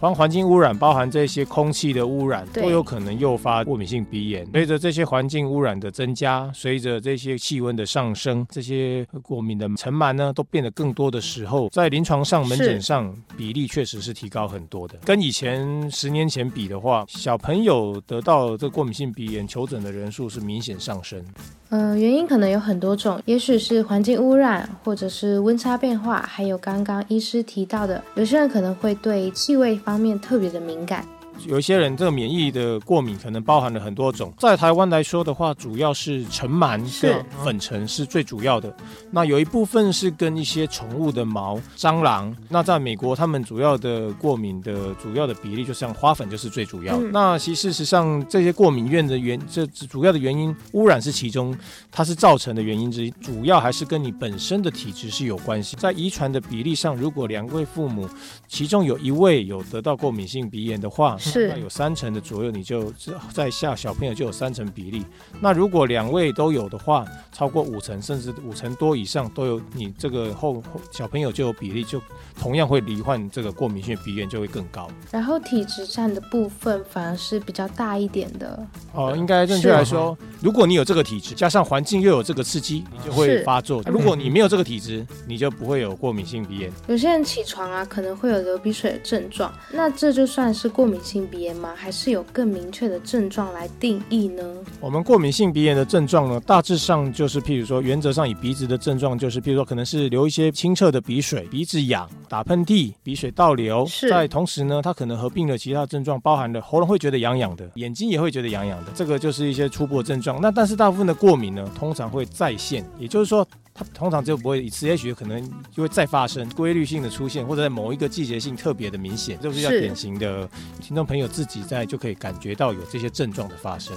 [0.00, 4.44] 环环境污染包含这些空气的污染，都有可能诱发过敏性鼻炎。
[4.52, 14.96] 随着这些环境污染的增加，随着这些气温的上升，这些过敏的尘螨呢，都变得更多的时候，在临床上门诊上比例确实是提高很多的。
[15.04, 21.24] 跟以前十年前比的话，小朋友得到这过敏性鼻炎求诊的人数是明显上升。
[21.70, 31.04] 嗯，原因可能有很多种，也许是环境污染，或者是温差变化，还有刚刚医师提到的，有些人可能会对气味方面特别的敏感。
[31.46, 38.74] 有一些人这个免疫的过敏可能包含了很多种，在台湾来说的话，主要是尘螨跟粉尘是最主要的。
[39.10, 42.34] 那有一部分是跟一些宠物的毛、蟑螂。
[42.48, 46.98] 那在美国，他们主要的过敏的主要的比例，就像花粉就是最主要。
[47.12, 51.56] 那其事实上，这些过敏源的原这主要的原因，污染是其中，
[51.90, 53.10] 它是造成的原因之一。
[53.22, 55.76] 主要还是跟你本身的体质是有关系。
[55.76, 58.08] 在遗传的比例上，如果两位父母
[58.46, 62.92] 其中有一位有得到过敏性鼻炎的话，是有三成的左右，你就
[63.32, 65.04] 在下小朋友就有三成比例。
[65.40, 72.00] 那如果两位都有的话，超过五成甚至五成多以上都有，你这个后小朋友就有比例，就
[72.40, 74.88] 同样会罹患这个过敏性鼻炎就会更高。
[75.10, 78.66] 然后体质占的部分反而是比较大一点的。
[78.92, 83.82] 哦，应该正确来说，如果你有这个体质，加上环境又有这个刺激，你就会发作。
[83.86, 86.70] 如果你没有这个体质，你就不会有过敏性鼻炎。
[86.86, 91.72] 有些人起床啊，可能会有流鼻水的症状，那这就算是过敏性鼻炎吗？
[91.76, 94.42] 还是有更明确的症状来定义呢？
[94.80, 103.86] 我们过敏性鼻炎的症状呢，大致上就是，譬如说，原则上以鼻子的症状就是，譬如说，可能是流一些清澈的鼻水，鼻子痒，打喷嚏，鼻水倒流。
[104.10, 110.40] 在同时呢，它可能合并了其他症状，包含了喉咙会觉得痒痒的，眼睛也会觉得痒痒的，这个就是一些初步的症状。
[110.40, 113.46] 那但是大部分的过敏呢，通常会再现，也就是说。
[113.78, 120.48] 它通常就不会一次，也许可能就会再发生，规律性的出现，或者在某一个季节性特别的明显，这是较典型的。
[120.80, 123.96] 听众朋友自己在就可以感觉到有这些症状的发生。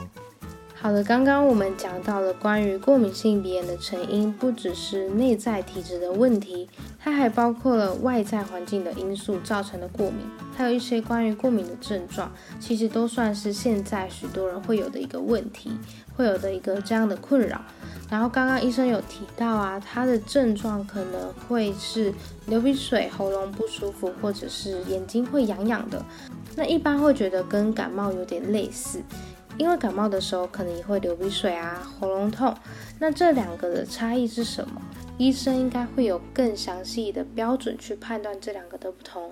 [0.75, 6.67] 好的，刚刚我们讲到了关于过敏性鼻炎的成因，不只是内在体质的问题，
[6.99, 10.25] 它还包括了外在环境的因素造成的过敏，
[10.57, 15.69] 还有一些关于过敏的症状，其实都算是现在许多人会有的一个问题，
[16.21, 17.59] 会有的一个这样的困扰。
[18.09, 22.13] 然后刚刚医生有提到啊，他的症状可能会是
[22.45, 26.05] 流鼻水、喉咙不舒服，或者是眼睛会痒痒的，
[26.55, 29.01] 那一般会觉得跟感冒有点类似。
[29.57, 32.55] 因为感冒的时候可能也会流鼻水啊，喉咙痛。
[32.99, 34.81] 那这两个的差异是什么？
[35.17, 39.31] 医生应该会有更详细的标准去判断这两个的不同。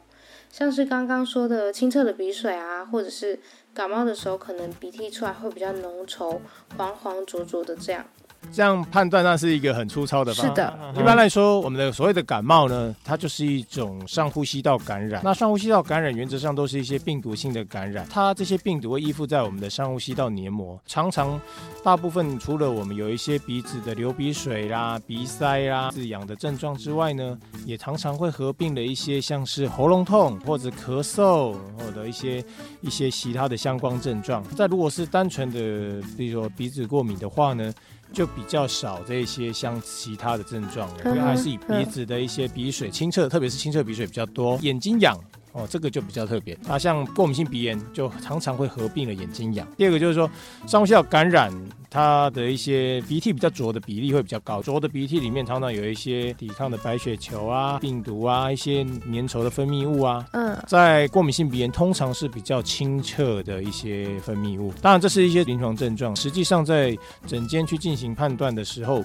[0.51, 3.39] 像是刚刚说的清澈的鼻水啊，或者是
[3.73, 6.39] 感冒的时候，可能鼻涕出来会比较浓稠、
[6.77, 8.05] 黄黄浊浊的这样。
[8.51, 10.49] 这样判断那是一个很粗糙的方法。
[10.49, 15.21] 是的，一般来说，我们的所谓的感冒呢，它就是一种上呼吸道感染。
[15.23, 21.39] 那上呼吸道感染原则上都是一些病毒性的感染，它这些病毒会依附在我们的上呼吸道黏膜，常常
[21.83, 32.43] 大部分除了我们有一些鼻子的流鼻水啦、鼻塞啦、自痒的症状之外呢，也常常会合并了一些像是喉咙痛或者咳嗽或者一些
[32.81, 34.43] 一些其他的相关症状。
[34.55, 37.71] 再如果是单纯的，比如说鼻子过敏的话呢？
[38.11, 44.57] 就比较少这些像其他的症状，因为还是以鼻子的一些鼻水清澈，特别是清澈鼻水比较多。
[44.61, 45.17] 眼睛痒
[45.53, 46.57] 哦，这个就比较特别。
[46.63, 49.67] 那像过敏性鼻炎就常常会合并了眼睛痒。
[49.77, 50.29] 第二个就是说
[50.67, 51.51] 上呼吸道感染。
[51.91, 60.23] 它的一些鼻涕比较浊的比例会比较高，浊的鼻涕里面常常有一些抵抗的白血球啊、病毒啊、一些粘稠的分泌物啊。
[60.33, 64.71] 嗯，在过敏性鼻炎通常是比较清澈的一些分泌物。
[64.83, 66.15] 当然，这是一些临床症状。
[66.15, 66.95] 实际上，在
[67.25, 69.03] 诊间去进行判断的时候，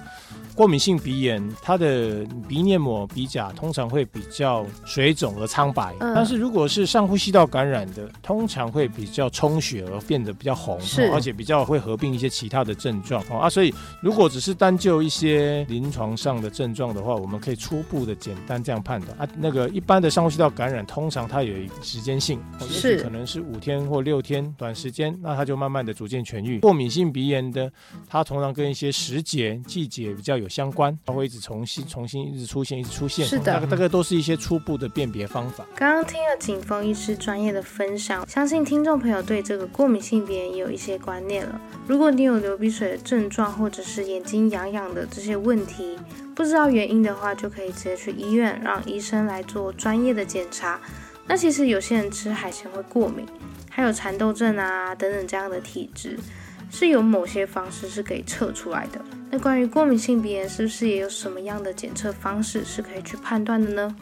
[0.54, 5.94] 过敏性鼻炎它的鼻黏膜、鼻甲通常会比较水肿而苍白。
[5.98, 10.78] 但是如果是上呼吸道感染的，通常会比较充血而变得比较红，
[11.12, 12.74] 而且比较会合并一些其他的。
[12.84, 13.72] 症状哦啊，所以
[14.02, 19.26] 如果只是单就一些临床上的症状的话，我们可以初步的简单这样判断啊。
[19.38, 26.58] 那个一般的上呼吸道感染，通常它有一个时间性，是可能是五天或六天，短时间，那它就慢慢的逐渐痊愈。
[26.58, 27.72] 过敏性鼻炎的，
[28.08, 33.24] 它通常跟一些时节、季节比较有相关，它会一直重新、重新一直出现，一直出现。
[33.24, 35.64] 是的，大概都是一些初步的辨别方法。
[35.76, 41.60] 刚刚听了景峰医师专业的分享，相信听众朋友对这个过敏性鼻炎也有一些观念了。
[41.86, 45.98] 如果你有流鼻水的症状，或者是眼睛痒痒的这些问题，
[46.34, 50.80] 不知道原因的话，就可以直接去医院，让医生来做专业的检查。
[51.26, 53.26] 那其实有些人吃海鲜会过敏，
[53.70, 56.18] 还有蚕豆症啊等等这样的体质，
[56.70, 59.00] 是有某些方式是可以测出来的。
[59.30, 63.96] 那关于过敏性鼻炎，是不是也有什么样的检测方式是可以去判断的呢？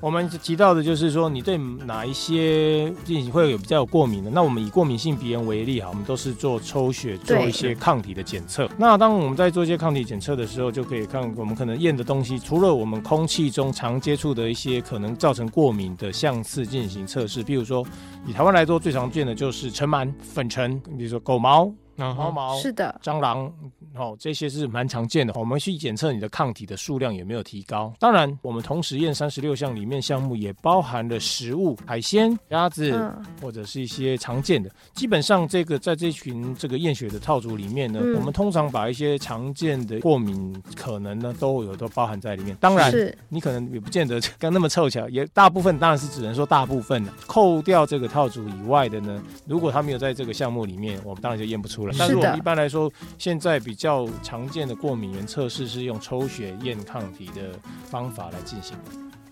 [0.00, 4.30] 我们提到的就是说，你对哪一些进行会有比较有过敏的？
[4.30, 8.68] 那我们以过敏性鼻炎为例哈，我们都是做抽血做一些抗体的检测。
[8.78, 17.84] 那当我们在做一些抗体检测的时候，就可以看我们可能验的东西，除了我们空气中常接触的一些可能造成过敏的相次进行测试，比如说
[18.26, 21.72] 以台湾来说，最常见的就是尘螨、粉尘，比如说狗毛。
[21.96, 23.52] 猫毛是的，蟑螂
[23.94, 25.32] 哦，这些是蛮常见的。
[25.34, 27.92] 我们去检测你的抗体的数量有没有提高。
[27.98, 34.70] 当然，我们同时验三十六项里面项目也包含了食物、海鲜、鸭子或者是一些常见的。
[34.92, 42.54] 基本上，这个在这群这个验血的套组里面呢，我们通常把一些常见的过敏可能呢都有都包含在里面。
[42.60, 42.92] 当然，
[43.30, 47.12] 你可能也不见得刚那么凑巧，也大部分当然是只能说大部分的。
[47.26, 51.85] 扣掉这个套组以外的呢，如果他没有在这个项目里面，我们当然就验不出。
[51.98, 58.76] 但是我们一般来说，现在比较常见的过敏原测试是用抽血验抗体的方法来进行。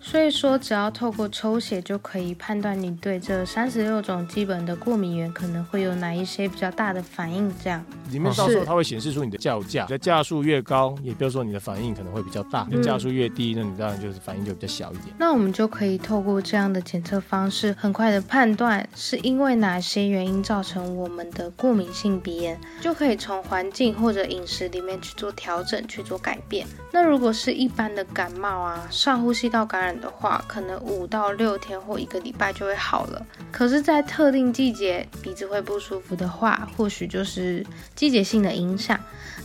[0.05, 7.51] 所以说，只要透过抽血就可以判断你对这三十六种基本的过敏源可能会有哪一些比较大的反应。
[7.63, 15.07] 这样，里面到时候它会显示出你的叫价，你的价数越高，也比如说你的反应可能会比较大；你的价数越低，那你当然就是反应就比较小一点。
[15.17, 26.67] 那我们就可以透过这样的检测方式，很快的判断是因为哪些原因造成我们的过敏性鼻炎，就可以从环境或者饮食里面去做调整，去做改变。
[26.91, 29.94] 那如果是一般的感冒啊，上呼吸道感染。
[29.99, 33.25] 的话，可能五到六天或一个礼拜就会好了。
[33.51, 37.65] 可是，在特定季节鼻子会不舒服的话，或许就是
[37.95, 38.99] 季节性的影响。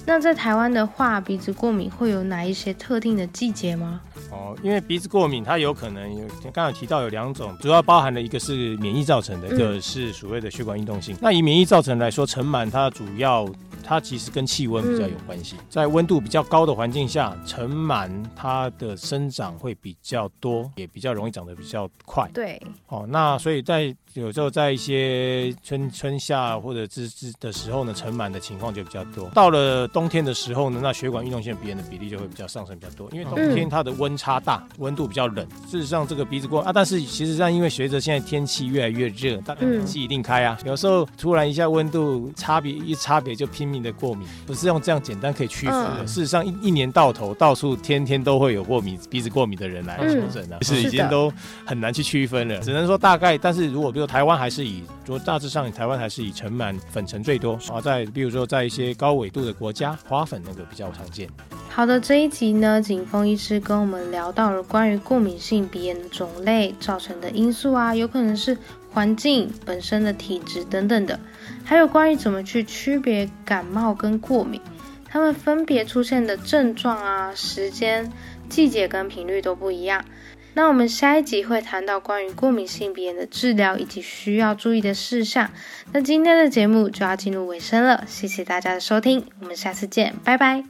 [0.07, 4.01] 那在台湾的话，鼻子过敏会有哪一些特定的季节吗？
[4.31, 11.16] 哦，因为鼻子过敏，它有可能有刚刚提到有两种，主要包含的一个是免疫造成的，一个是所谓的血管运动性。
[11.20, 13.49] 那以免疫造成来说，尘螨它主要。
[13.83, 22.31] 它其实跟气温比较有关系，在温度比较高的环境下，尘螨它的生长会比较多，也比较容易长得比较快。
[22.33, 29.28] 对，哦，那所以在有时候在一些春春夏或者之之的时候呢，尘螨的情况就比较多。
[29.31, 35.46] 到了冬天的时候呢，那血管运动性鼻炎的比例就会比较上升比较多，因为冬天它的温差大，温度比较冷。
[35.66, 46.06] 事实上，这个鼻子过啊，但是其实上因为随着现在天气越来越热，大家冷气一定开啊，有时候突然一下温度差别一差别就拼命的过敏，不是用这样简单可以区分的。
[46.06, 51.32] 事实上，一一年到头到处天天都会有过敏鼻子过敏的人来求诊啊，是已经都
[51.64, 52.60] 很难去区分了。
[52.60, 61.26] 只能说大概，但是如果比如台湾还是以，说大致上台湾还是以尘螨粉尘最多啊，在比如说在一些高纬度的国家，花粉那个比较常见。
[61.72, 68.58] 好的，这一集呢，景峰医师跟我们聊到了关于过敏性鼻炎的种类、造成的因素啊，有可能是
[68.92, 71.18] 环境本身的体质等等的，
[71.64, 74.60] 还有关于怎么去区别感冒跟过敏，
[75.08, 78.12] 它们分别出现的症状啊、时间、
[78.50, 80.04] 季节跟频率都不一样。
[80.52, 85.50] 那我们下一集会谈到关于过敏性鼻炎的治疗以及需要注意的事项。
[85.92, 90.64] 那今天的节目就要进入尾声了，谢谢大家的收听，我们下次见，拜拜。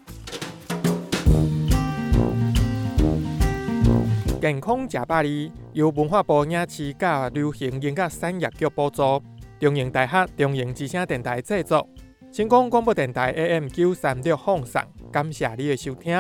[4.41, 9.23] 健康食百里由文化部影视甲流行音乐产业局补助，
[9.59, 11.87] 中营大学中营之声电台制作，
[12.33, 14.81] 成功广播电台 AM 九三六放送，
[15.13, 16.17] 感谢你的收听。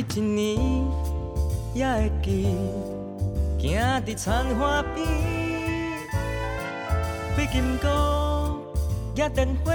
[0.00, 0.56] 一年
[1.74, 2.46] 也会记，
[3.58, 5.06] 行伫田花边，
[7.36, 7.86] 开金菇
[9.14, 9.74] 野电花，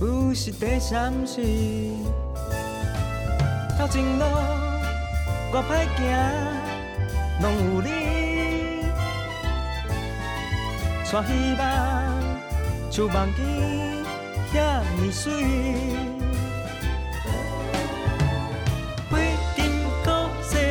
[0.00, 1.40] 有时地闪烁。
[3.78, 4.24] 头前路
[5.52, 6.02] 我歹行，
[7.40, 7.88] 拢有你，
[11.10, 11.28] 带希
[11.58, 11.62] 望，
[12.90, 13.38] 像梦境
[14.52, 14.54] 遐
[15.00, 15.24] 尼水。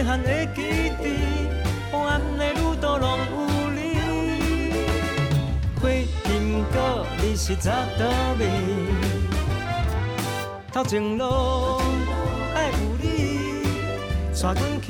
[0.10, 1.03] 汉的基地，
[1.91, 3.78] 黑暗的旅途拢有你。
[5.80, 5.88] 花
[6.24, 8.07] 金果，你是走倒
[8.39, 8.49] 位？
[10.74, 11.80] 头前路
[12.55, 13.05] 爱有你，
[14.34, 14.88] 带阮去。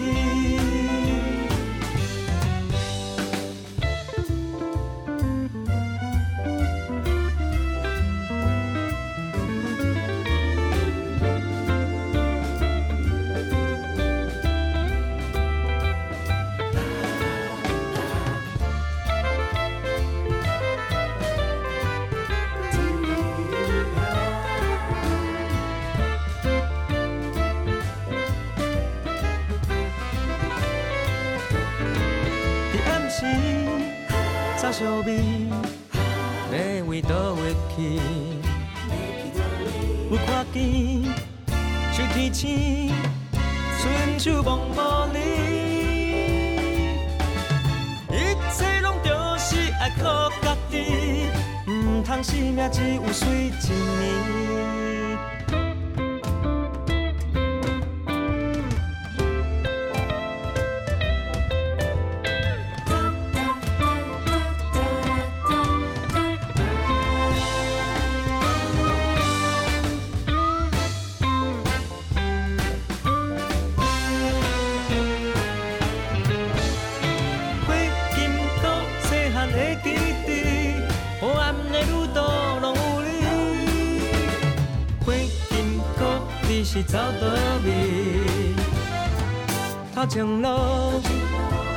[89.99, 90.47] 头前路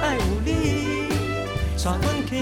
[0.00, 1.08] 爱有你
[1.76, 2.36] 带阮去。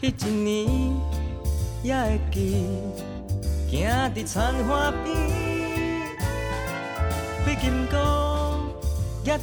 [0.00, 0.66] 一年
[1.82, 3.02] 也会记。
[3.70, 5.31] 行伫田花边，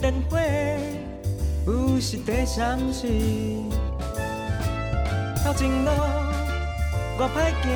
[0.01, 0.39] 电花，
[1.67, 3.07] 有时地闪烁。
[5.43, 5.91] 头前路
[7.17, 7.67] 我歹行，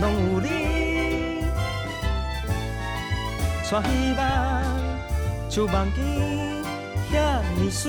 [0.00, 0.46] 拢有你，
[3.70, 3.88] 带希
[4.18, 4.20] 望，
[5.48, 5.98] 像梦境
[7.10, 7.14] 遐
[7.56, 7.82] 尼水。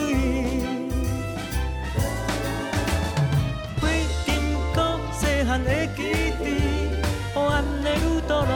[3.82, 3.84] 花
[4.26, 4.28] 金
[4.74, 4.78] 菇
[5.12, 6.00] 细汉的记
[6.42, 6.42] 忆。
[7.36, 8.54] 黑暗的路途拢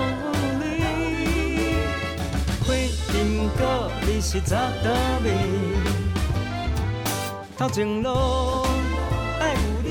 [4.30, 4.92] 是走倒
[5.24, 5.32] 位？
[7.58, 8.10] 头前路
[9.40, 9.90] 爱有你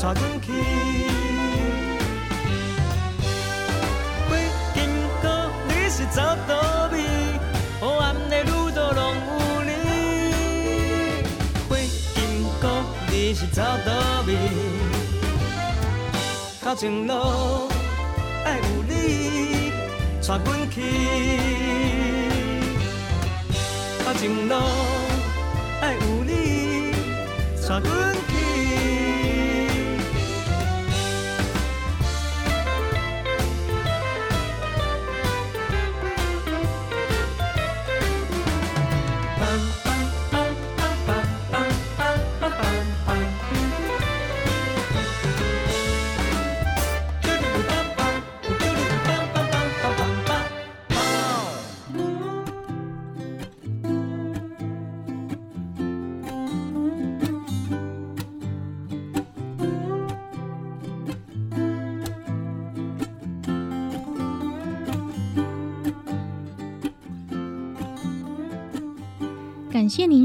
[0.00, 0.52] 带阮去。
[4.28, 4.30] 花
[4.72, 4.78] 金
[5.20, 5.24] 果
[5.66, 6.52] 你是走倒
[6.92, 6.96] 位？
[7.80, 9.70] 黑暗的路途拢有你，
[11.68, 11.70] 花
[12.14, 12.16] 金
[12.60, 12.64] 果
[13.10, 13.90] 你是走倒
[14.28, 14.30] 位？
[16.62, 17.12] 头前路
[18.44, 19.72] 爱有你，
[20.24, 20.80] 带阮去，
[27.72, 28.41] 带阮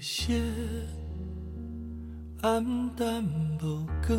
[0.00, 0.32] 色
[2.42, 3.24] 暗淡
[3.60, 4.16] 无光，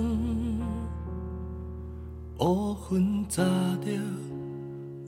[2.40, 3.44] 乌云罩
[3.78, 3.90] 着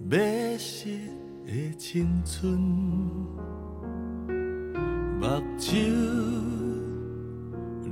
[0.10, 0.18] 迷
[0.58, 0.98] 失
[1.46, 2.58] 的青春，
[5.20, 5.26] 目
[5.58, 5.76] 睭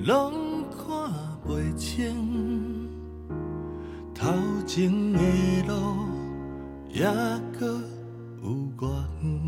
[0.05, 0.87] 拢看
[1.45, 2.87] 袂清，
[4.15, 4.31] 头
[4.65, 5.19] 前的
[5.67, 5.73] 路
[6.93, 7.03] 还
[7.59, 7.81] 搁
[8.41, 8.87] 有偌
[9.21, 9.38] 远。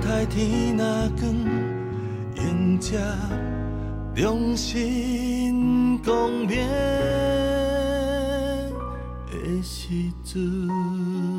[0.00, 0.84] 待天若
[1.20, 1.34] 光，
[2.36, 2.98] 迎接
[4.14, 6.56] 重新光明。
[9.30, 9.88] 的时
[10.22, 11.33] 阵。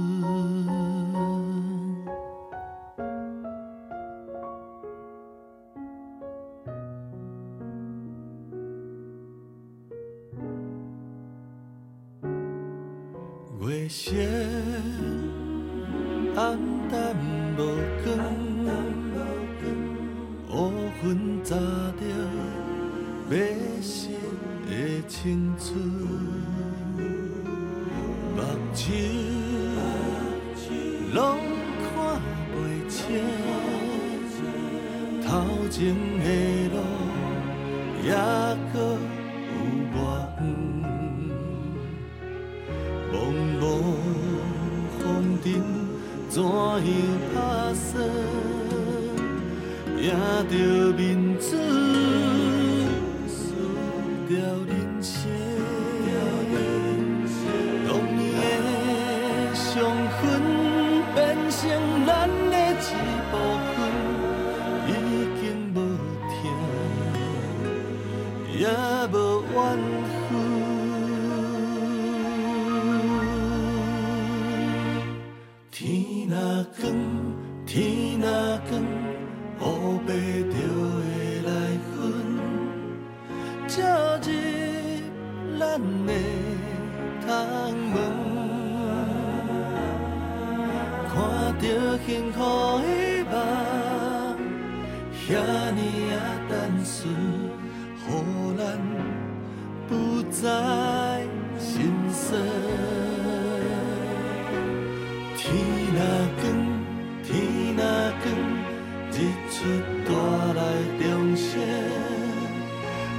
[109.66, 109.72] 是
[110.06, 110.14] 带
[110.54, 110.62] 来
[111.02, 111.50] 重生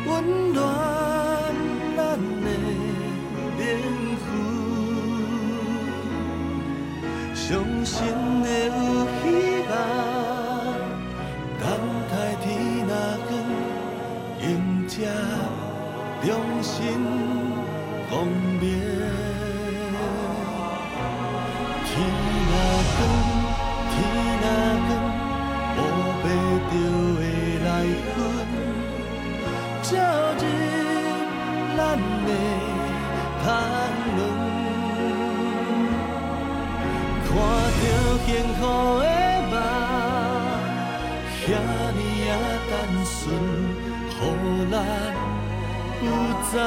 [0.06, 0.08] 温
[0.52, 0.62] 暖
[1.96, 1.98] 咱
[2.40, 2.46] 的
[3.58, 3.60] 灵
[4.22, 4.24] 魂。
[7.34, 7.44] 伤
[7.84, 7.96] 心
[8.44, 8.70] 的有
[9.18, 9.26] 希
[9.70, 9.74] 望，
[11.58, 11.66] 等
[12.12, 12.46] 待天
[12.86, 12.92] 若
[13.26, 13.28] 光，
[14.40, 14.94] 迎接
[16.22, 16.26] 重
[16.62, 17.35] 生。
[46.56, 46.62] 心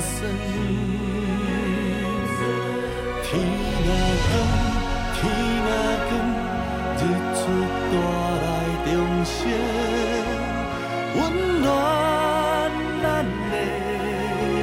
[0.00, 0.20] 酸，
[3.24, 3.28] 天
[3.88, 3.90] 啊！
[5.14, 5.20] 天
[5.66, 5.70] 啊！
[7.00, 7.00] 日
[7.38, 7.40] 出
[7.90, 7.94] 带
[8.44, 8.46] 来
[8.84, 8.86] 重
[9.24, 9.36] 生，
[11.14, 11.18] 温
[11.62, 11.66] 暖
[13.02, 13.04] 咱
[13.50, 13.54] 的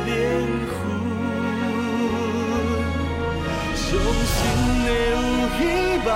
[0.05, 0.07] 恋
[0.69, 0.77] 痕，
[3.75, 3.83] 伤
[4.35, 4.37] 心
[4.85, 5.13] 的有
[5.57, 5.59] 希
[6.05, 6.09] 望。